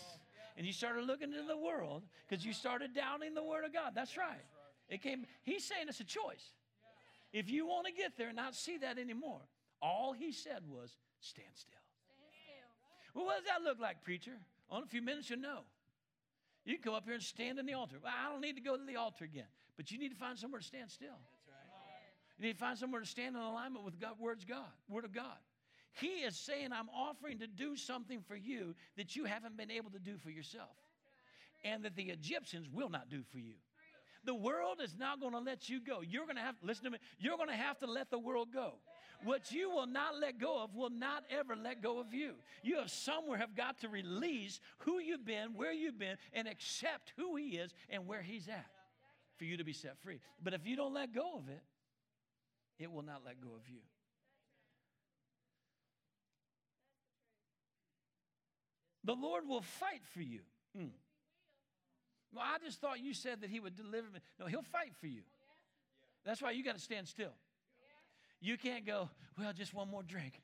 [0.58, 3.92] and you started looking into the world because you started doubting the word of God.
[3.96, 4.46] That's right.
[4.90, 6.54] It came, he's saying it's a choice.
[7.34, 9.42] If you want to get there and not see that anymore,
[9.82, 11.74] all he said was, stand still.
[12.06, 13.22] Stand still.
[13.22, 14.38] Well, what does that look like, preacher?
[14.70, 15.62] On a few minutes, you'll know.
[16.66, 17.98] You can come up here and stand in the altar.
[18.04, 19.48] Well, I don't need to go to the altar again,
[19.78, 21.20] but you need to find somewhere to stand still.
[22.42, 25.14] You need to find somewhere to stand in alignment with God, words God, Word of
[25.14, 25.38] God.
[25.94, 29.92] He is saying, I'm offering to do something for you that you haven't been able
[29.92, 30.76] to do for yourself,
[31.64, 33.54] and that the Egyptians will not do for you.
[34.24, 36.02] The world is not going to let you go.
[36.02, 38.48] You're going to have, listen to me, you're going to have to let the world
[38.52, 38.74] go.
[39.24, 42.34] What you will not let go of will not ever let go of you.
[42.64, 47.14] You have somewhere have got to release who you've been, where you've been, and accept
[47.18, 48.66] who He is and where He's at
[49.38, 50.20] for you to be set free.
[50.44, 51.62] But if you don't let go of it,
[52.82, 53.80] it will not let go of you.
[59.04, 60.42] The Lord will fight for you.
[60.76, 60.94] Hmm.
[62.34, 64.20] Well, I just thought you said that He would deliver me.
[64.40, 65.22] No, He'll fight for you.
[66.24, 67.34] That's why you got to stand still.
[68.40, 70.42] You can't go, well, just one more drink.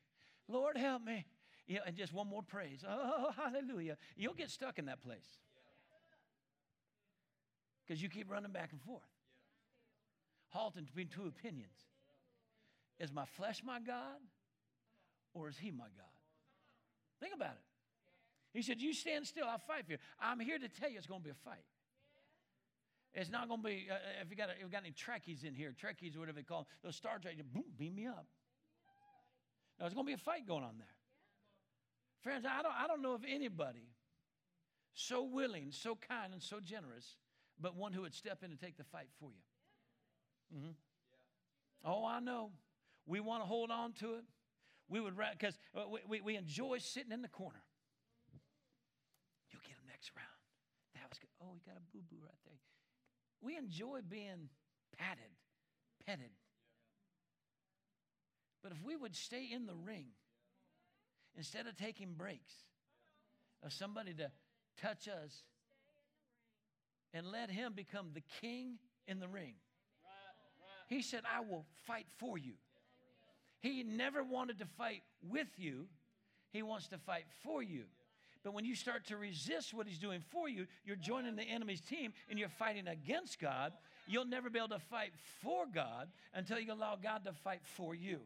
[0.47, 1.25] Lord, help me.
[1.69, 2.83] Know, and just one more praise.
[2.87, 3.97] Oh, hallelujah.
[4.15, 5.37] You'll get stuck in that place
[7.85, 9.01] because you keep running back and forth,
[10.49, 11.75] halting between two opinions.
[12.99, 14.19] Is my flesh my God
[15.33, 16.17] or is He my God?
[17.19, 17.63] Think about it.
[18.53, 19.97] He said, You stand still, I'll fight for you.
[20.19, 21.65] I'm here to tell you it's going to be a fight.
[23.13, 25.43] It's not going to be, uh, uh, if you got, if you got any Trekkies
[25.43, 28.27] in here, Trekkies or whatever they call them, those Star Trek, boom, beam me up.
[29.79, 30.87] Now, there's going to be a fight going on there.
[32.21, 33.87] Friends, I don't, I don't know of anybody
[34.93, 37.17] so willing, so kind, and so generous,
[37.59, 40.57] but one who would step in and take the fight for you.
[40.57, 40.71] Mm-hmm.
[41.85, 42.51] Oh, I know.
[43.07, 44.25] We want to hold on to it.
[44.89, 47.63] We would, because uh, we, we, we enjoy sitting in the corner.
[49.51, 50.27] You'll get him next round.
[50.95, 51.29] That was good.
[51.41, 52.59] Oh, he got a boo boo right there.
[53.41, 54.49] We enjoy being
[54.97, 55.31] patted,
[56.05, 56.31] petted.
[58.61, 60.07] But if we would stay in the ring
[61.35, 62.53] instead of taking breaks
[63.63, 64.31] of somebody to
[64.81, 65.43] touch us
[67.13, 69.53] and let him become the king in the ring.
[70.87, 72.53] He said, I will fight for you.
[73.59, 75.87] He never wanted to fight with you,
[76.51, 77.83] he wants to fight for you.
[78.43, 81.81] But when you start to resist what he's doing for you, you're joining the enemy's
[81.81, 83.73] team and you're fighting against God.
[84.07, 87.93] You'll never be able to fight for God until you allow God to fight for
[87.93, 88.19] you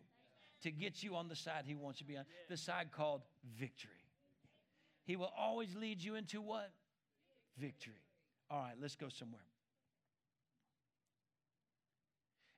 [0.62, 3.22] to get you on the side he wants you to be on, the side called
[3.60, 3.90] victory.
[5.06, 6.72] He will always lead you into what?
[7.58, 7.94] Victory.
[8.50, 9.42] All right, let's go somewhere.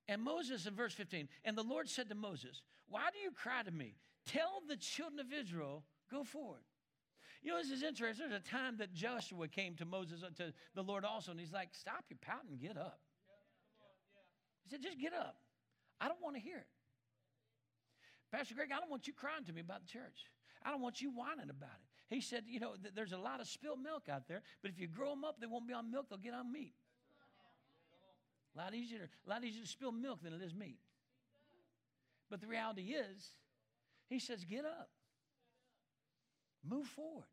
[0.07, 3.63] And Moses in verse 15, and the Lord said to Moses, Why do you cry
[3.63, 3.95] to me?
[4.25, 6.63] Tell the children of Israel, go forward.
[7.41, 8.29] You know, this is interesting.
[8.29, 11.51] There's a time that Joshua came to Moses, uh, to the Lord also, and he's
[11.51, 12.99] like, Stop your pouting, get up.
[14.63, 15.35] He said, Just get up.
[15.99, 16.67] I don't want to hear it.
[18.31, 20.31] Pastor Greg, I don't want you crying to me about the church.
[20.65, 22.15] I don't want you whining about it.
[22.15, 24.79] He said, You know, th- there's a lot of spilled milk out there, but if
[24.79, 26.73] you grow them up, they won't be on milk, they'll get on meat.
[28.55, 30.77] A lot easier, a lot easier to spill milk than it is meat.
[32.29, 33.29] But the reality is,
[34.09, 34.89] he says, Get up.
[36.67, 37.25] Move forward.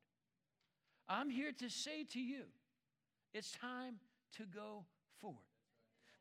[1.09, 2.43] I'm here to say to you,
[3.33, 3.97] it's time
[4.37, 4.85] to go
[5.21, 5.39] forward.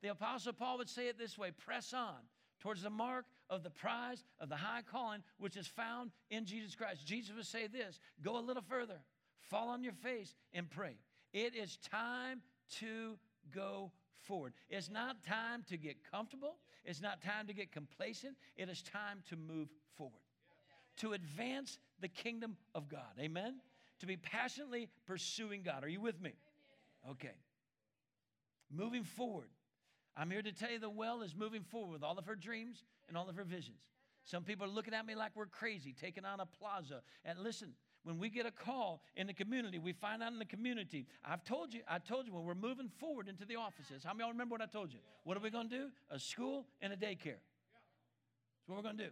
[0.02, 2.18] The Apostle Paul would say it this way press on
[2.60, 6.76] towards the mark of the prize of the high calling which is found in Jesus
[6.76, 7.06] Christ.
[7.06, 9.00] Jesus would say this go a little further,
[9.42, 10.98] fall on your face, and pray.
[11.34, 12.42] It is time
[12.80, 13.18] to
[13.54, 13.92] go
[14.24, 14.54] forward.
[14.70, 19.24] It's not time to get comfortable, it's not time to get complacent, it is time
[19.30, 20.22] to move forward
[21.00, 23.18] to advance the kingdom of God.
[23.20, 23.56] Amen?
[24.00, 25.84] To be passionately pursuing God.
[25.84, 26.34] Are you with me?
[27.10, 27.36] Okay.
[28.72, 29.50] Moving forward.
[30.16, 32.84] I'm here to tell you the well is moving forward with all of her dreams
[33.08, 33.80] and all of her visions.
[34.26, 37.02] Some people are looking at me like we're crazy, taking on a plaza.
[37.24, 40.46] And listen, when we get a call in the community, we find out in the
[40.46, 41.06] community.
[41.24, 44.04] I've told you, I told you when we're moving forward into the offices.
[44.04, 45.00] How many y'all remember what I told you?
[45.24, 45.86] What are we going to do?
[46.10, 47.42] A school and a daycare.
[48.58, 49.10] That's what we're going to do.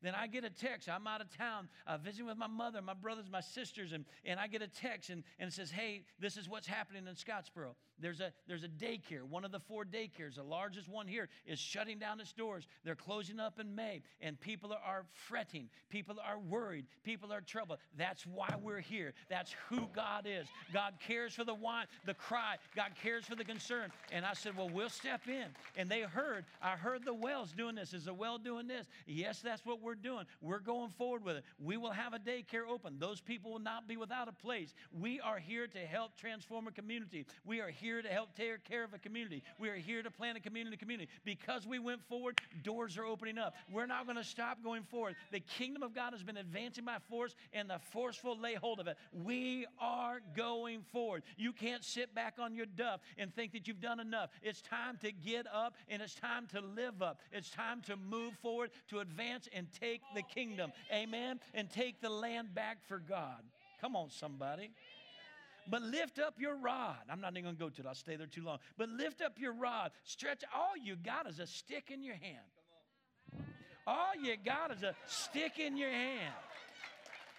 [0.00, 0.88] Then I get a text.
[0.88, 4.38] I'm out of town uh, visiting with my mother, my brothers, my sisters, and, and
[4.38, 7.74] I get a text and, and it says, Hey, this is what's happening in Scottsboro.
[8.00, 11.58] There's a, there's a daycare, one of the four daycares, the largest one here, is
[11.58, 12.68] shutting down its doors.
[12.84, 15.68] They're closing up in May, and people are fretting.
[15.90, 16.86] People are worried.
[17.02, 17.80] People are troubled.
[17.96, 19.14] That's why we're here.
[19.28, 20.46] That's who God is.
[20.72, 22.56] God cares for the whine, the cry.
[22.76, 23.90] God cares for the concern.
[24.12, 25.46] And I said, Well, we'll step in.
[25.76, 27.94] And they heard, I heard the wells doing this.
[27.94, 28.86] Is the well doing this?
[29.06, 30.26] Yes, that's what we're we're doing.
[30.42, 31.44] We're going forward with it.
[31.58, 32.98] We will have a daycare open.
[32.98, 34.74] Those people will not be without a place.
[34.92, 37.24] We are here to help transform a community.
[37.46, 39.42] We are here to help take care of a community.
[39.58, 41.10] We are here to plant a community community.
[41.24, 43.54] Because we went forward, doors are opening up.
[43.70, 45.16] We're not going to stop going forward.
[45.32, 48.86] The kingdom of God has been advancing by force, and the forceful lay hold of
[48.86, 48.96] it.
[49.12, 51.22] We are going forward.
[51.36, 54.30] You can't sit back on your duff and think that you've done enough.
[54.42, 57.20] It's time to get up and it's time to live up.
[57.32, 60.72] It's time to move forward, to advance and take the kingdom.
[60.92, 61.40] Amen.
[61.54, 63.42] And take the land back for God.
[63.80, 64.70] Come on, somebody.
[65.68, 66.96] But lift up your rod.
[67.10, 68.58] I'm not even going to go to it, I'll stay there too long.
[68.76, 69.90] But lift up your rod.
[70.04, 70.44] Stretch.
[70.54, 72.38] All you got is a stick in your hand.
[73.86, 76.34] All you got is a stick in your hand.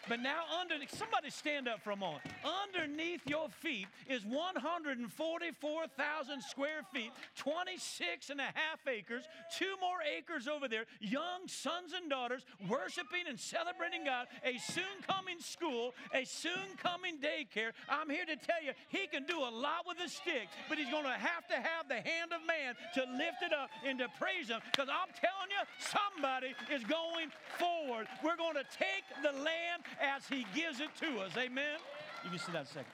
[0.09, 2.23] But now, under somebody stand up for a moment.
[2.43, 10.47] Underneath your feet is 144,000 square feet, 26 and a half acres, two more acres
[10.47, 16.25] over there, young sons and daughters worshiping and celebrating God, a soon coming school, a
[16.25, 17.73] soon coming daycare.
[17.87, 20.89] I'm here to tell you, He can do a lot with a stick, but He's
[20.89, 24.07] going to have to have the hand of man to lift it up and to
[24.19, 24.59] praise Him.
[24.71, 27.29] Because I'm telling you, somebody is going
[27.59, 28.07] forward.
[28.23, 31.31] We're going to take the land as He gives it to us.
[31.37, 31.77] Amen.
[32.23, 32.91] You can sit down a second.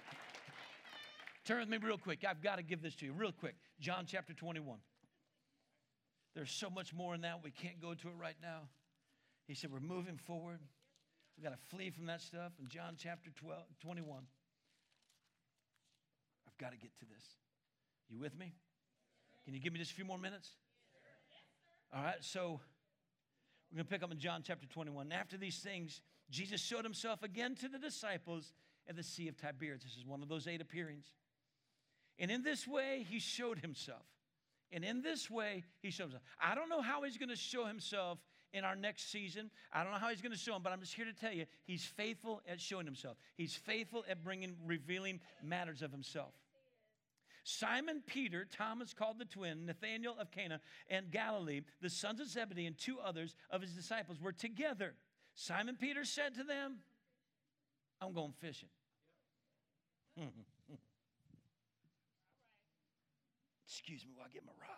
[1.45, 2.25] Turn with me real quick.
[2.27, 3.55] I've got to give this to you real quick.
[3.79, 4.79] John chapter 21.
[6.35, 7.43] There's so much more in that.
[7.43, 8.67] We can't go to it right now.
[9.47, 10.59] He said, We're moving forward.
[11.37, 12.53] We've got to flee from that stuff.
[12.59, 14.23] In John chapter 12, 21,
[16.47, 17.25] I've got to get to this.
[18.09, 18.53] You with me?
[19.43, 20.49] Can you give me just a few more minutes?
[21.93, 22.59] All right, so
[23.71, 25.11] we're going to pick up in John chapter 21.
[25.11, 28.53] After these things, Jesus showed himself again to the disciples
[28.87, 29.83] at the Sea of Tiberias.
[29.83, 31.05] This is one of those eight appearings.
[32.17, 34.05] And in this way, he showed himself.
[34.71, 36.23] And in this way, he showed himself.
[36.41, 38.19] I don't know how he's going to show himself
[38.53, 39.51] in our next season.
[39.71, 41.31] I don't know how he's going to show him, but I'm just here to tell
[41.31, 43.17] you, he's faithful at showing himself.
[43.35, 46.33] He's faithful at bringing, revealing matters of himself.
[47.43, 52.65] Simon Peter, Thomas called the twin, Nathanael of Cana, and Galilee, the sons of Zebedee,
[52.65, 54.95] and two others of his disciples were together.
[55.35, 56.77] Simon Peter said to them,
[58.01, 58.69] I'm going fishing.
[63.67, 64.69] Excuse me while I get my rod.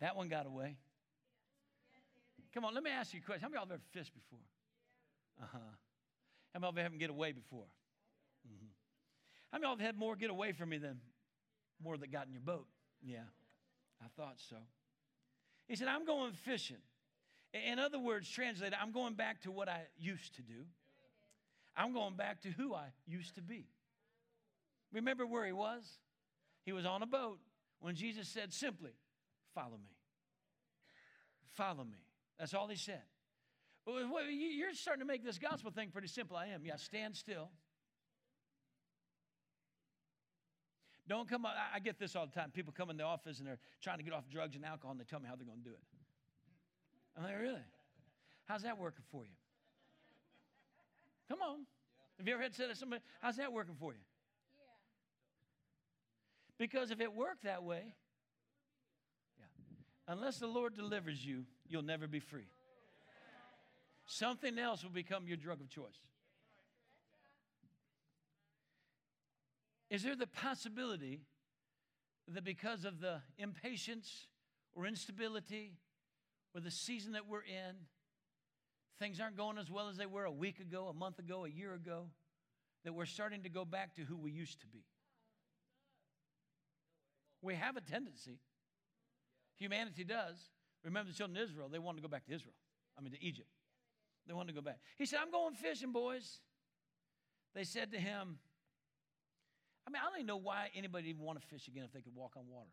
[0.00, 0.76] That one got away.
[2.54, 3.42] Come on, let me ask you a question.
[3.42, 4.38] How many of y'all have ever fished before?
[5.42, 5.58] Uh huh.
[6.54, 7.66] How many of y'all haven't get away before?
[9.52, 11.00] How many of y'all have had more get away from me than
[11.82, 12.66] more that got in your boat?
[13.02, 13.24] Yeah,
[14.02, 14.56] I thought so.
[15.66, 16.76] He said, I'm going fishing.
[17.52, 20.66] In other words, translated, I'm going back to what I used to do.
[21.76, 23.66] I'm going back to who I used to be.
[24.92, 25.84] Remember where he was?
[26.64, 27.38] He was on a boat
[27.80, 28.92] when Jesus said simply,
[29.54, 29.96] Follow me.
[31.54, 31.98] Follow me.
[32.38, 33.02] That's all he said.
[33.86, 36.36] You're starting to make this gospel thing pretty simple.
[36.36, 36.64] I am.
[36.64, 37.50] Yeah, stand still.
[41.08, 41.46] Don't come.
[41.46, 42.50] I get this all the time.
[42.50, 45.00] People come in the office and they're trying to get off drugs and alcohol, and
[45.00, 45.82] they tell me how they're going to do it.
[47.16, 47.64] I'm like, really?
[48.44, 49.30] How's that working for you?
[51.28, 51.60] Come on.
[52.18, 53.98] Have you ever had said to somebody, how's that working for you?
[56.58, 57.94] Because if it worked that way,
[59.38, 59.44] yeah,
[60.08, 62.48] unless the Lord delivers you, you'll never be free.
[64.06, 66.00] Something else will become your drug of choice.
[69.90, 71.22] Is there the possibility
[72.28, 74.26] that because of the impatience
[74.74, 75.72] or instability
[76.54, 77.74] or the season that we're in,
[78.98, 81.48] things aren't going as well as they were a week ago, a month ago, a
[81.48, 82.06] year ago,
[82.84, 84.84] that we're starting to go back to who we used to be?
[87.40, 88.40] We have a tendency.
[89.56, 90.36] Humanity does.
[90.84, 92.54] Remember the children of Israel, they wanted to go back to Israel.
[92.96, 93.48] I mean, to Egypt.
[94.26, 94.78] They wanted to go back.
[94.96, 96.40] He said, I'm going fishing, boys.
[97.54, 98.38] They said to him,
[99.88, 102.02] I mean, I don't even know why anybody even want to fish again if they
[102.02, 102.68] could walk on water.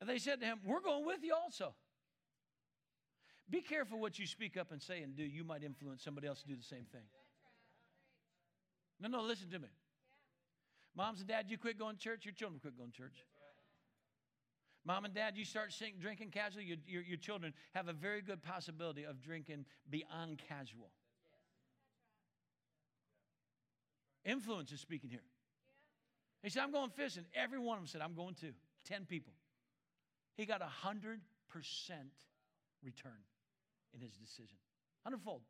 [0.00, 1.74] And they said to him, We're going with you also.
[3.50, 5.24] Be careful what you speak up and say and do.
[5.24, 7.02] You might influence somebody else to do the same thing.
[9.00, 9.68] No, no, listen to me.
[10.96, 13.24] Moms and dads, you quit going to church, your children quit going to church.
[14.86, 18.40] Mom and dad, you start drinking casually, your, your, your, children have a very good
[18.40, 20.90] possibility of drinking beyond casual.
[24.24, 25.24] Influence is speaking here.
[26.40, 27.24] He said, I'm going fishing.
[27.34, 28.52] Every one of them said, I'm going too.
[28.84, 29.32] 10 people.
[30.36, 31.18] He got a 100%
[32.84, 33.12] return
[33.92, 34.56] in his decision.
[35.02, 35.40] hundredfold.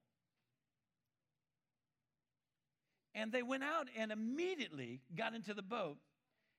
[3.15, 5.99] And they went out and immediately got into the boat.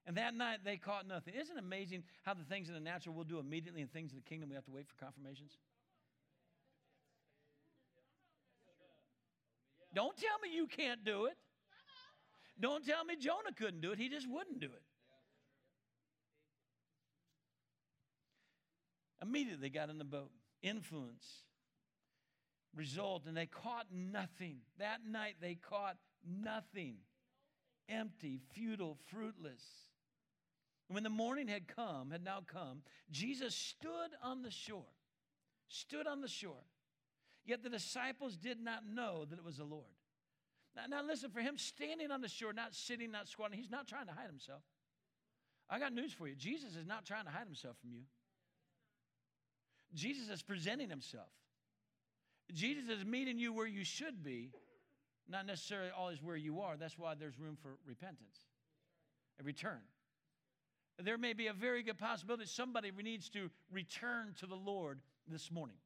[0.08, 1.34] And that night they caught nothing.
[1.34, 4.18] Isn't it amazing how the things in the natural we'll do immediately and things in
[4.18, 5.52] the kingdom we have to wait for confirmations?
[9.94, 11.36] Don't tell me you can't do it.
[12.60, 14.00] Don't tell me Jonah couldn't do it.
[14.00, 14.82] He just wouldn't do it.
[19.22, 20.32] Immediately they got in the boat.
[20.62, 21.26] Influence.
[22.74, 24.58] Result, and they caught nothing.
[24.80, 26.96] That night they caught nothing.
[27.90, 29.62] Empty, futile, fruitless.
[30.90, 32.82] When the morning had come, had now come,
[33.12, 34.86] Jesus stood on the shore.
[35.68, 36.64] Stood on the shore.
[37.46, 39.84] Yet the disciples did not know that it was the Lord.
[40.76, 43.88] Now, now listen, for him standing on the shore, not sitting, not squatting, he's not
[43.88, 44.62] trying to hide himself.
[45.70, 46.36] I got news for you.
[46.36, 48.04] Jesus is not trying to hide himself from you.
[49.94, 51.28] Jesus is presenting himself.
[52.54, 54.52] Jesus is meeting you where you should be,
[55.28, 56.78] not necessarily always where you are.
[56.78, 58.40] That's why there's room for repentance,
[59.40, 59.82] a return.
[61.00, 65.52] There may be a very good possibility somebody needs to return to the Lord this
[65.52, 65.78] morning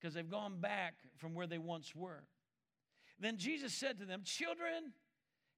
[0.00, 2.24] because they've gone back from where they once were.
[3.20, 4.92] Then Jesus said to them, Children,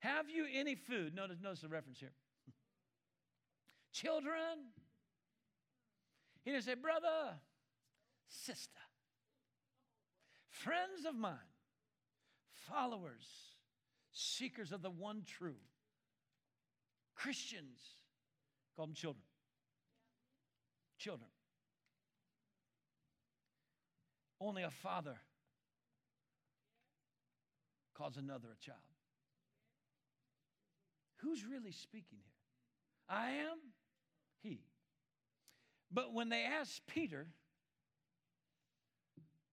[0.01, 1.15] have you any food?
[1.15, 2.13] Notice, notice the reference here.
[3.93, 4.73] Children,
[6.45, 7.39] he didn't say, Brother,
[8.29, 8.81] sister,
[10.51, 11.39] friends of mine,
[12.69, 13.25] followers,
[14.13, 15.57] seekers of the one true,
[17.15, 17.81] Christians,
[18.77, 19.23] call them children.
[20.99, 21.29] Children.
[24.41, 25.17] Only a father
[27.95, 28.79] calls another a child.
[31.19, 32.35] Who's really speaking here?
[33.09, 33.59] I am,
[34.43, 34.61] he.
[35.91, 37.27] But when they asked Peter,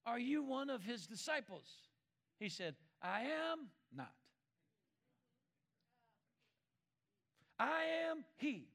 [0.04, 1.66] Are you one of his disciples?
[2.40, 4.12] He said, I am not.
[7.58, 8.71] I am he.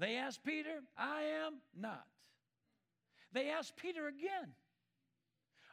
[0.00, 2.06] They asked Peter, I am not.
[3.32, 4.54] They asked Peter again,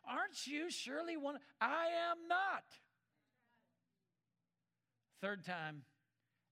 [0.07, 1.39] Aren't you surely one?
[1.59, 2.63] I am not.
[5.21, 5.81] Third time,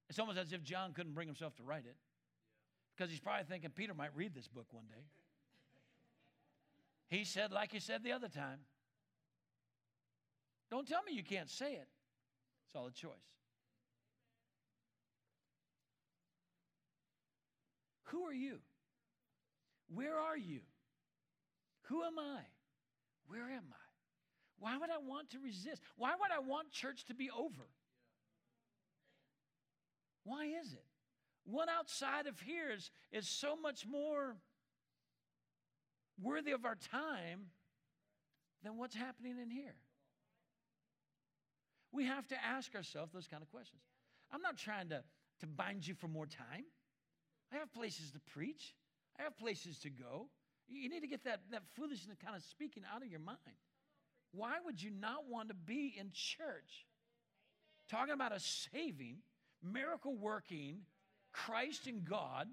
[0.10, 1.98] it's almost as if John couldn't bring himself to write it
[2.96, 5.06] because he's probably thinking Peter might read this book one day.
[7.08, 8.60] He said, like he said the other time,
[10.72, 11.88] don't tell me you can't say it.
[12.66, 13.12] It's all a choice.
[18.06, 18.60] Who are you?
[19.94, 20.62] Where are you?
[21.84, 22.42] Who am I?
[23.28, 23.86] Where am I?
[24.60, 25.82] Why would I want to resist?
[25.98, 27.68] Why would I want church to be over?
[30.24, 30.86] Why is it?
[31.44, 34.36] One outside of here is, is so much more
[36.22, 37.48] worthy of our time
[38.64, 39.76] than what's happening in here.
[41.92, 43.82] We have to ask ourselves those kind of questions.
[44.32, 45.04] I'm not trying to,
[45.42, 46.66] to bind you for more time.
[47.56, 48.76] I have places to preach,
[49.20, 50.28] I have places to go.
[50.68, 53.38] You need to get that, that foolishness kind of speaking out of your mind.
[54.32, 56.86] Why would you not want to be in church?
[57.90, 59.18] Talking about a saving,
[59.64, 60.80] miracle working
[61.32, 62.48] Christ and God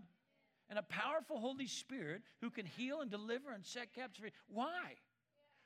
[0.68, 4.32] and a powerful Holy Spirit who can heal and deliver and set captives free.
[4.48, 4.96] Why?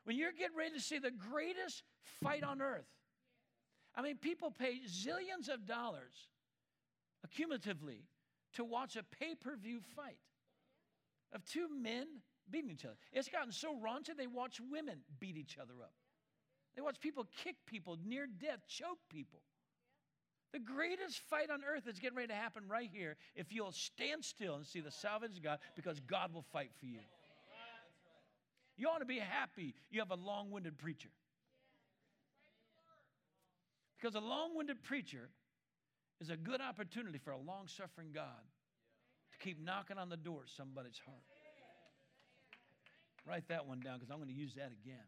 [0.04, 1.82] When you're getting ready to see the greatest
[2.22, 2.86] fight on earth,
[3.94, 6.14] I mean, people pay zillions of dollars
[7.26, 8.02] accumulatively
[8.56, 10.18] to watch a pay per view fight
[11.32, 12.06] of two men
[12.50, 12.96] beating each other.
[13.12, 15.92] It's gotten so raunchy, they watch women beat each other up.
[16.74, 19.40] They watch people kick people near death, choke people.
[20.52, 24.24] The greatest fight on earth is getting ready to happen right here if you'll stand
[24.24, 27.00] still and see the salvation of God because God will fight for you.
[28.76, 31.08] You ought to be happy you have a long winded preacher.
[33.98, 35.30] Because a long winded preacher
[36.20, 38.24] is a good opportunity for a long suffering God
[39.32, 41.18] to keep knocking on the door of somebody's heart.
[43.26, 45.04] Write that one down because I'm going to use that again.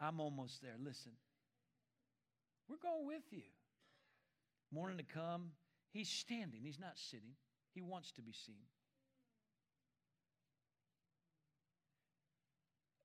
[0.00, 0.74] I'm almost there.
[0.82, 1.12] Listen,
[2.68, 3.42] we're going with you.
[4.72, 5.50] Morning to come,
[5.90, 7.34] he's standing, he's not sitting.
[7.74, 8.64] He wants to be seen.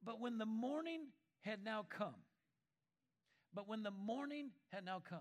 [0.03, 1.07] But when the morning
[1.41, 2.15] had now come,
[3.53, 5.19] but when the morning had now come,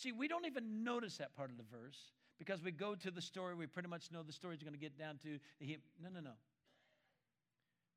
[0.00, 1.98] see, we don't even notice that part of the verse
[2.38, 4.80] because we go to the story, we pretty much know the story is going to
[4.80, 5.78] get down to the.
[6.02, 6.30] No, no, no.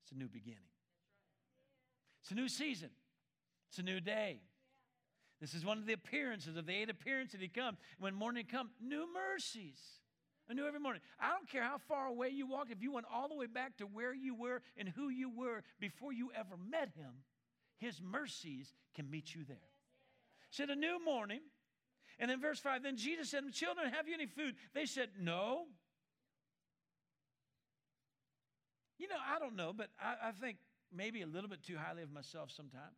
[0.04, 0.60] It's a new beginning.
[2.22, 2.90] It's a new season.
[3.70, 4.42] It's a new day.
[5.40, 7.78] This is one of the appearances of the eight appearances that he comes.
[8.00, 9.80] When morning come, new mercies.
[10.50, 11.02] I knew every morning.
[11.20, 13.78] I don't care how far away you walked, if you went all the way back
[13.78, 17.24] to where you were and who you were before you ever met him,
[17.78, 19.58] his mercies can meet you there.
[20.50, 21.40] Said a new morning.
[22.20, 24.56] And then verse 5, then Jesus said, Children, have you any food?
[24.74, 25.66] They said, No.
[29.00, 30.58] You know, I don't know, but I, I think
[30.96, 32.98] maybe a little bit too highly of myself sometimes.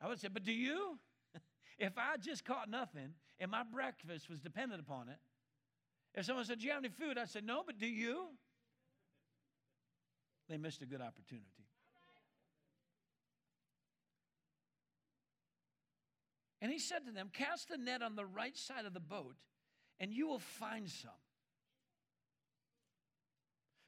[0.00, 0.98] I would say, But do you?
[1.78, 5.18] if I just caught nothing and my breakfast was dependent upon it,
[6.14, 7.18] if someone said, Do you have any food?
[7.18, 8.28] I said, No, but do you?
[10.48, 11.67] They missed a good opportunity.
[16.60, 19.36] And he said to them, Cast the net on the right side of the boat,
[20.00, 21.10] and you will find some.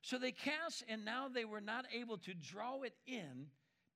[0.03, 3.47] So they cast, and now they were not able to draw it in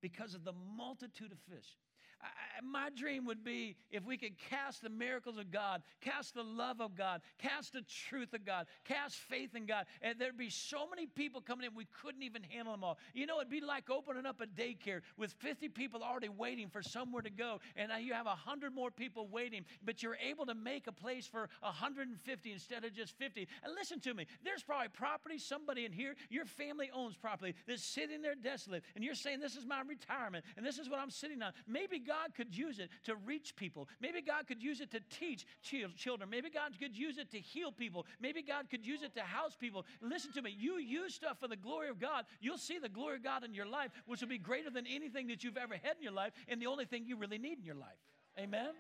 [0.02, 1.78] because of the multitude of fish.
[2.24, 6.42] I, my dream would be if we could cast the miracles of God, cast the
[6.42, 10.50] love of God, cast the truth of God, cast faith in God, and there'd be
[10.50, 12.98] so many people coming in we couldn't even handle them all.
[13.12, 16.82] You know, it'd be like opening up a daycare with 50 people already waiting for
[16.82, 20.54] somewhere to go, and now you have 100 more people waiting, but you're able to
[20.54, 23.46] make a place for 150 instead of just 50.
[23.62, 27.84] And listen to me, there's probably property, somebody in here, your family owns property that's
[27.84, 31.10] sitting there desolate, and you're saying, This is my retirement, and this is what I'm
[31.10, 31.52] sitting on.
[31.66, 33.88] Maybe God God could use it to reach people.
[34.00, 36.30] Maybe God could use it to teach children.
[36.30, 38.06] Maybe God could use it to heal people.
[38.20, 39.84] Maybe God could use it to house people.
[40.00, 40.54] Listen to me.
[40.56, 43.54] You use stuff for the glory of God, you'll see the glory of God in
[43.54, 46.32] your life, which will be greater than anything that you've ever had in your life
[46.48, 48.00] and the only thing you really need in your life.
[48.38, 48.70] Amen?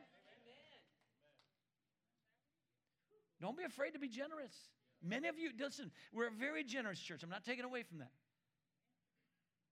[3.40, 4.54] Don't be afraid to be generous.
[5.02, 7.22] Many of you, listen, we're a very generous church.
[7.22, 8.12] I'm not taking away from that.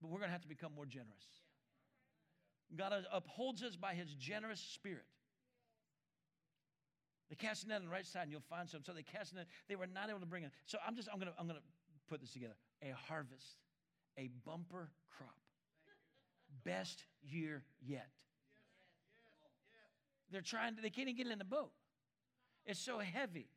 [0.01, 1.42] But we're going to have to become more generous.
[2.77, 5.05] God upholds us by his generous spirit.
[7.29, 8.83] They cast a net on the right side and you'll find some.
[8.85, 9.47] So they cast a net.
[9.69, 10.51] They were not able to bring it.
[10.67, 11.61] So I'm just, I'm going to I'm gonna
[12.09, 12.55] put this together.
[12.83, 13.57] A harvest,
[14.19, 15.31] a bumper crop.
[16.65, 18.09] Best year yet.
[20.31, 21.71] They're trying to, they can't even get it in the boat.
[22.65, 23.49] It's so heavy.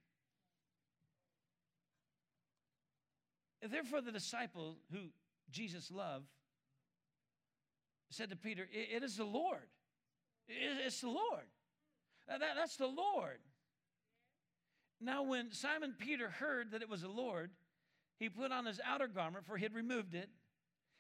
[3.62, 5.00] And therefore, the disciple who
[5.52, 6.28] Jesus loved
[8.10, 9.68] said to Peter, It is the Lord.
[10.48, 11.46] It's the Lord.
[12.28, 13.40] That, that's the Lord.
[15.02, 17.52] Now, when Simon Peter heard that it was the Lord,
[18.18, 20.30] he put on his outer garment, for he had removed it,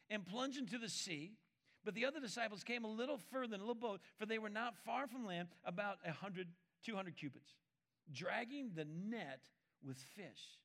[0.09, 1.33] and plunged into the sea.
[1.83, 4.49] But the other disciples came a little further in a little boat, for they were
[4.49, 6.47] not far from land, about 100,
[6.83, 7.53] 200 cubits,
[8.11, 9.41] dragging the net
[9.83, 10.59] with fish.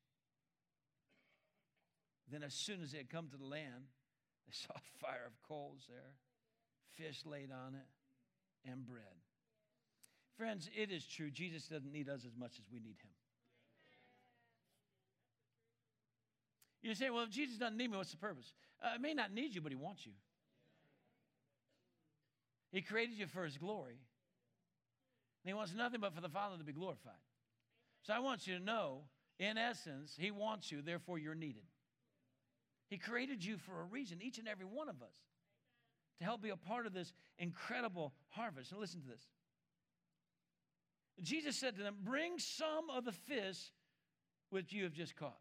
[2.30, 3.88] Then, as soon as they had come to the land,
[4.46, 6.14] they saw a fire of coals there
[7.00, 9.04] fish laid on it, and bread.
[10.36, 11.30] Friends, it is true.
[11.30, 13.10] Jesus doesn't need us as much as we need him.
[16.82, 18.52] You say, well, if Jesus doesn't need me, what's the purpose?
[18.82, 20.12] Uh, may not need you, but he wants you.
[22.72, 23.98] He created you for his glory.
[25.44, 27.12] And he wants nothing but for the Father to be glorified.
[28.02, 29.02] So I want you to know,
[29.38, 31.64] in essence, he wants you, therefore you're needed.
[32.88, 35.29] He created you for a reason, each and every one of us
[36.20, 38.70] to help be a part of this incredible harvest.
[38.70, 39.26] And listen to this.
[41.22, 43.72] Jesus said to them, Bring some of the fish
[44.50, 45.38] which you have just caught.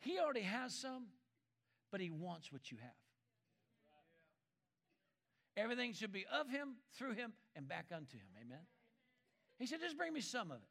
[0.00, 1.06] He already has some,
[1.90, 2.90] but he wants what you have.
[5.56, 8.28] Everything should be of him, through him, and back unto him.
[8.40, 8.64] Amen.
[9.58, 10.68] He said, Just bring me some of it.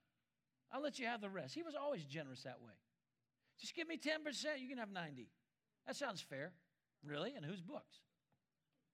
[0.72, 1.56] I'll let you have the rest.
[1.56, 2.74] He was always generous that way.
[3.60, 5.28] Just give me 10%, you can have 90.
[5.88, 6.54] That sounds fair.
[7.06, 7.34] Really?
[7.36, 7.98] And whose books?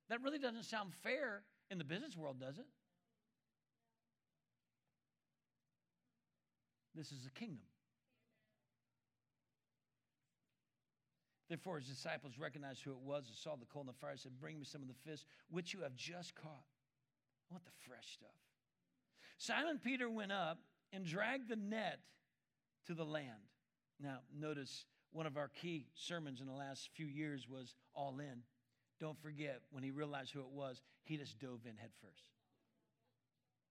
[0.10, 2.68] That really doesn't sound fair in the business world, does it?
[6.94, 7.66] This is a kingdom.
[11.50, 14.20] Therefore, his disciples recognized who it was and saw the coal in the fire and
[14.20, 16.50] said, Bring me some of the fish which you have just caught.
[16.50, 18.30] I want the fresh stuff.
[19.38, 20.60] Simon Peter went up
[20.92, 22.00] and dragged the net
[22.88, 23.52] to the land.
[24.00, 24.86] Now, notice
[25.16, 28.44] one of our key sermons in the last few years was All In.
[29.00, 32.32] Don't forget, when he realized who it was, he just dove in headfirst.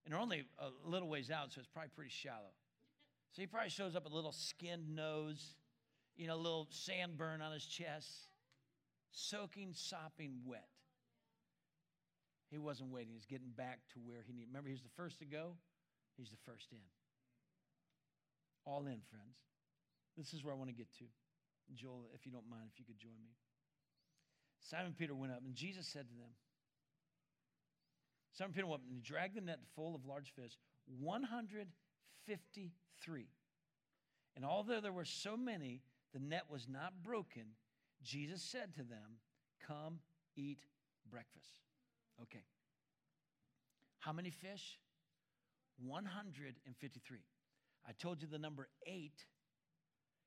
[0.05, 2.55] And they're only a little ways out, so it's probably pretty shallow.
[3.32, 5.57] So he probably shows up a little skinned nose,
[6.16, 8.09] you know, a little sand burn on his chest,
[9.12, 10.68] soaking, sopping wet.
[12.51, 13.12] He wasn't waiting.
[13.12, 14.49] He's getting back to where he needed.
[14.49, 15.57] Remember, he's the first to go.
[16.16, 16.78] He's the first in.
[18.64, 19.36] All in, friends.
[20.16, 21.05] This is where I want to get to.
[21.75, 23.33] Joel, if you don't mind, if you could join me.
[24.61, 26.31] Simon Peter went up, and Jesus said to them,
[28.33, 30.59] Simon Peter went up and he dragged the net full of large fish,
[30.99, 33.29] 153.
[34.37, 37.45] And although there were so many, the net was not broken.
[38.03, 39.21] Jesus said to them,
[39.67, 40.01] Come
[40.37, 40.67] eat
[41.09, 41.61] breakfast.
[42.23, 42.43] Okay.
[44.01, 44.81] How many fish?
[45.85, 47.19] 153.
[47.87, 49.25] I told you the number eight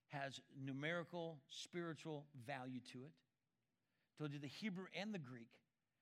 [0.09, 3.11] has numerical, spiritual value to it.
[4.17, 5.49] Told you the Hebrew and the Greek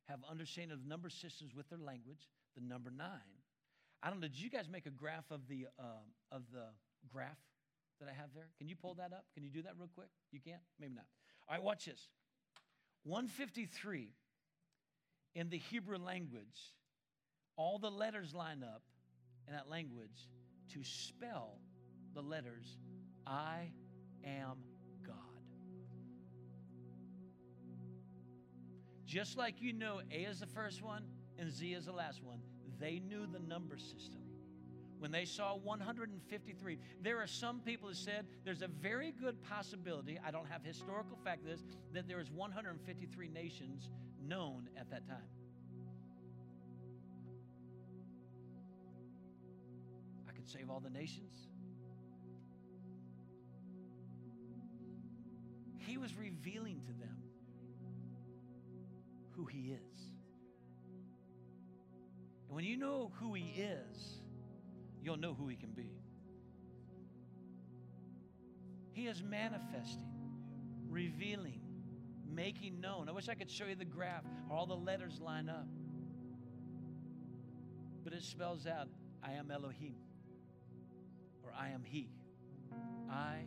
[0.08, 2.30] have understanding of number systems with their language.
[2.56, 3.10] The number nine.
[4.02, 4.28] I don't know.
[4.28, 5.84] Did you guys make a graph of the uh,
[6.32, 6.66] of the
[7.12, 7.40] graph
[8.00, 8.48] that I have there?
[8.58, 9.26] Can you pull that up?
[9.34, 10.10] Can you do that real quick?
[10.32, 10.62] You can't.
[10.80, 11.06] Maybe not.
[11.50, 11.64] All right.
[11.64, 12.08] Watch this.
[13.04, 14.10] 153
[15.34, 16.74] in the Hebrew language.
[17.58, 18.84] All the letters line up
[19.48, 20.30] in that language
[20.74, 21.58] to spell
[22.14, 22.78] the letters
[23.28, 23.72] I
[24.26, 24.58] am
[25.06, 25.16] God.
[29.06, 31.04] Just like you know A is the first one
[31.38, 32.40] and Z is the last one,
[32.80, 34.22] they knew the number system.
[35.00, 40.18] When they saw 153, there are some people who said there's a very good possibility,
[40.26, 41.64] I don't have historical fact of this,
[41.94, 43.90] that there was 153 nations
[44.26, 45.18] known at that time.
[50.28, 51.50] I could save all the nations.
[55.86, 57.18] He was revealing to them
[59.32, 60.00] who He is.
[62.48, 64.20] And when you know who He is,
[65.04, 65.92] you'll know who He can be.
[68.94, 70.08] He is manifesting,
[70.88, 71.62] revealing,
[72.34, 73.10] making known.
[73.10, 75.68] I wish I could show you the graph all the letters line up.
[78.04, 78.88] But it spells out
[79.22, 79.98] I am Elohim,
[81.44, 82.10] or I am He.
[83.10, 83.40] I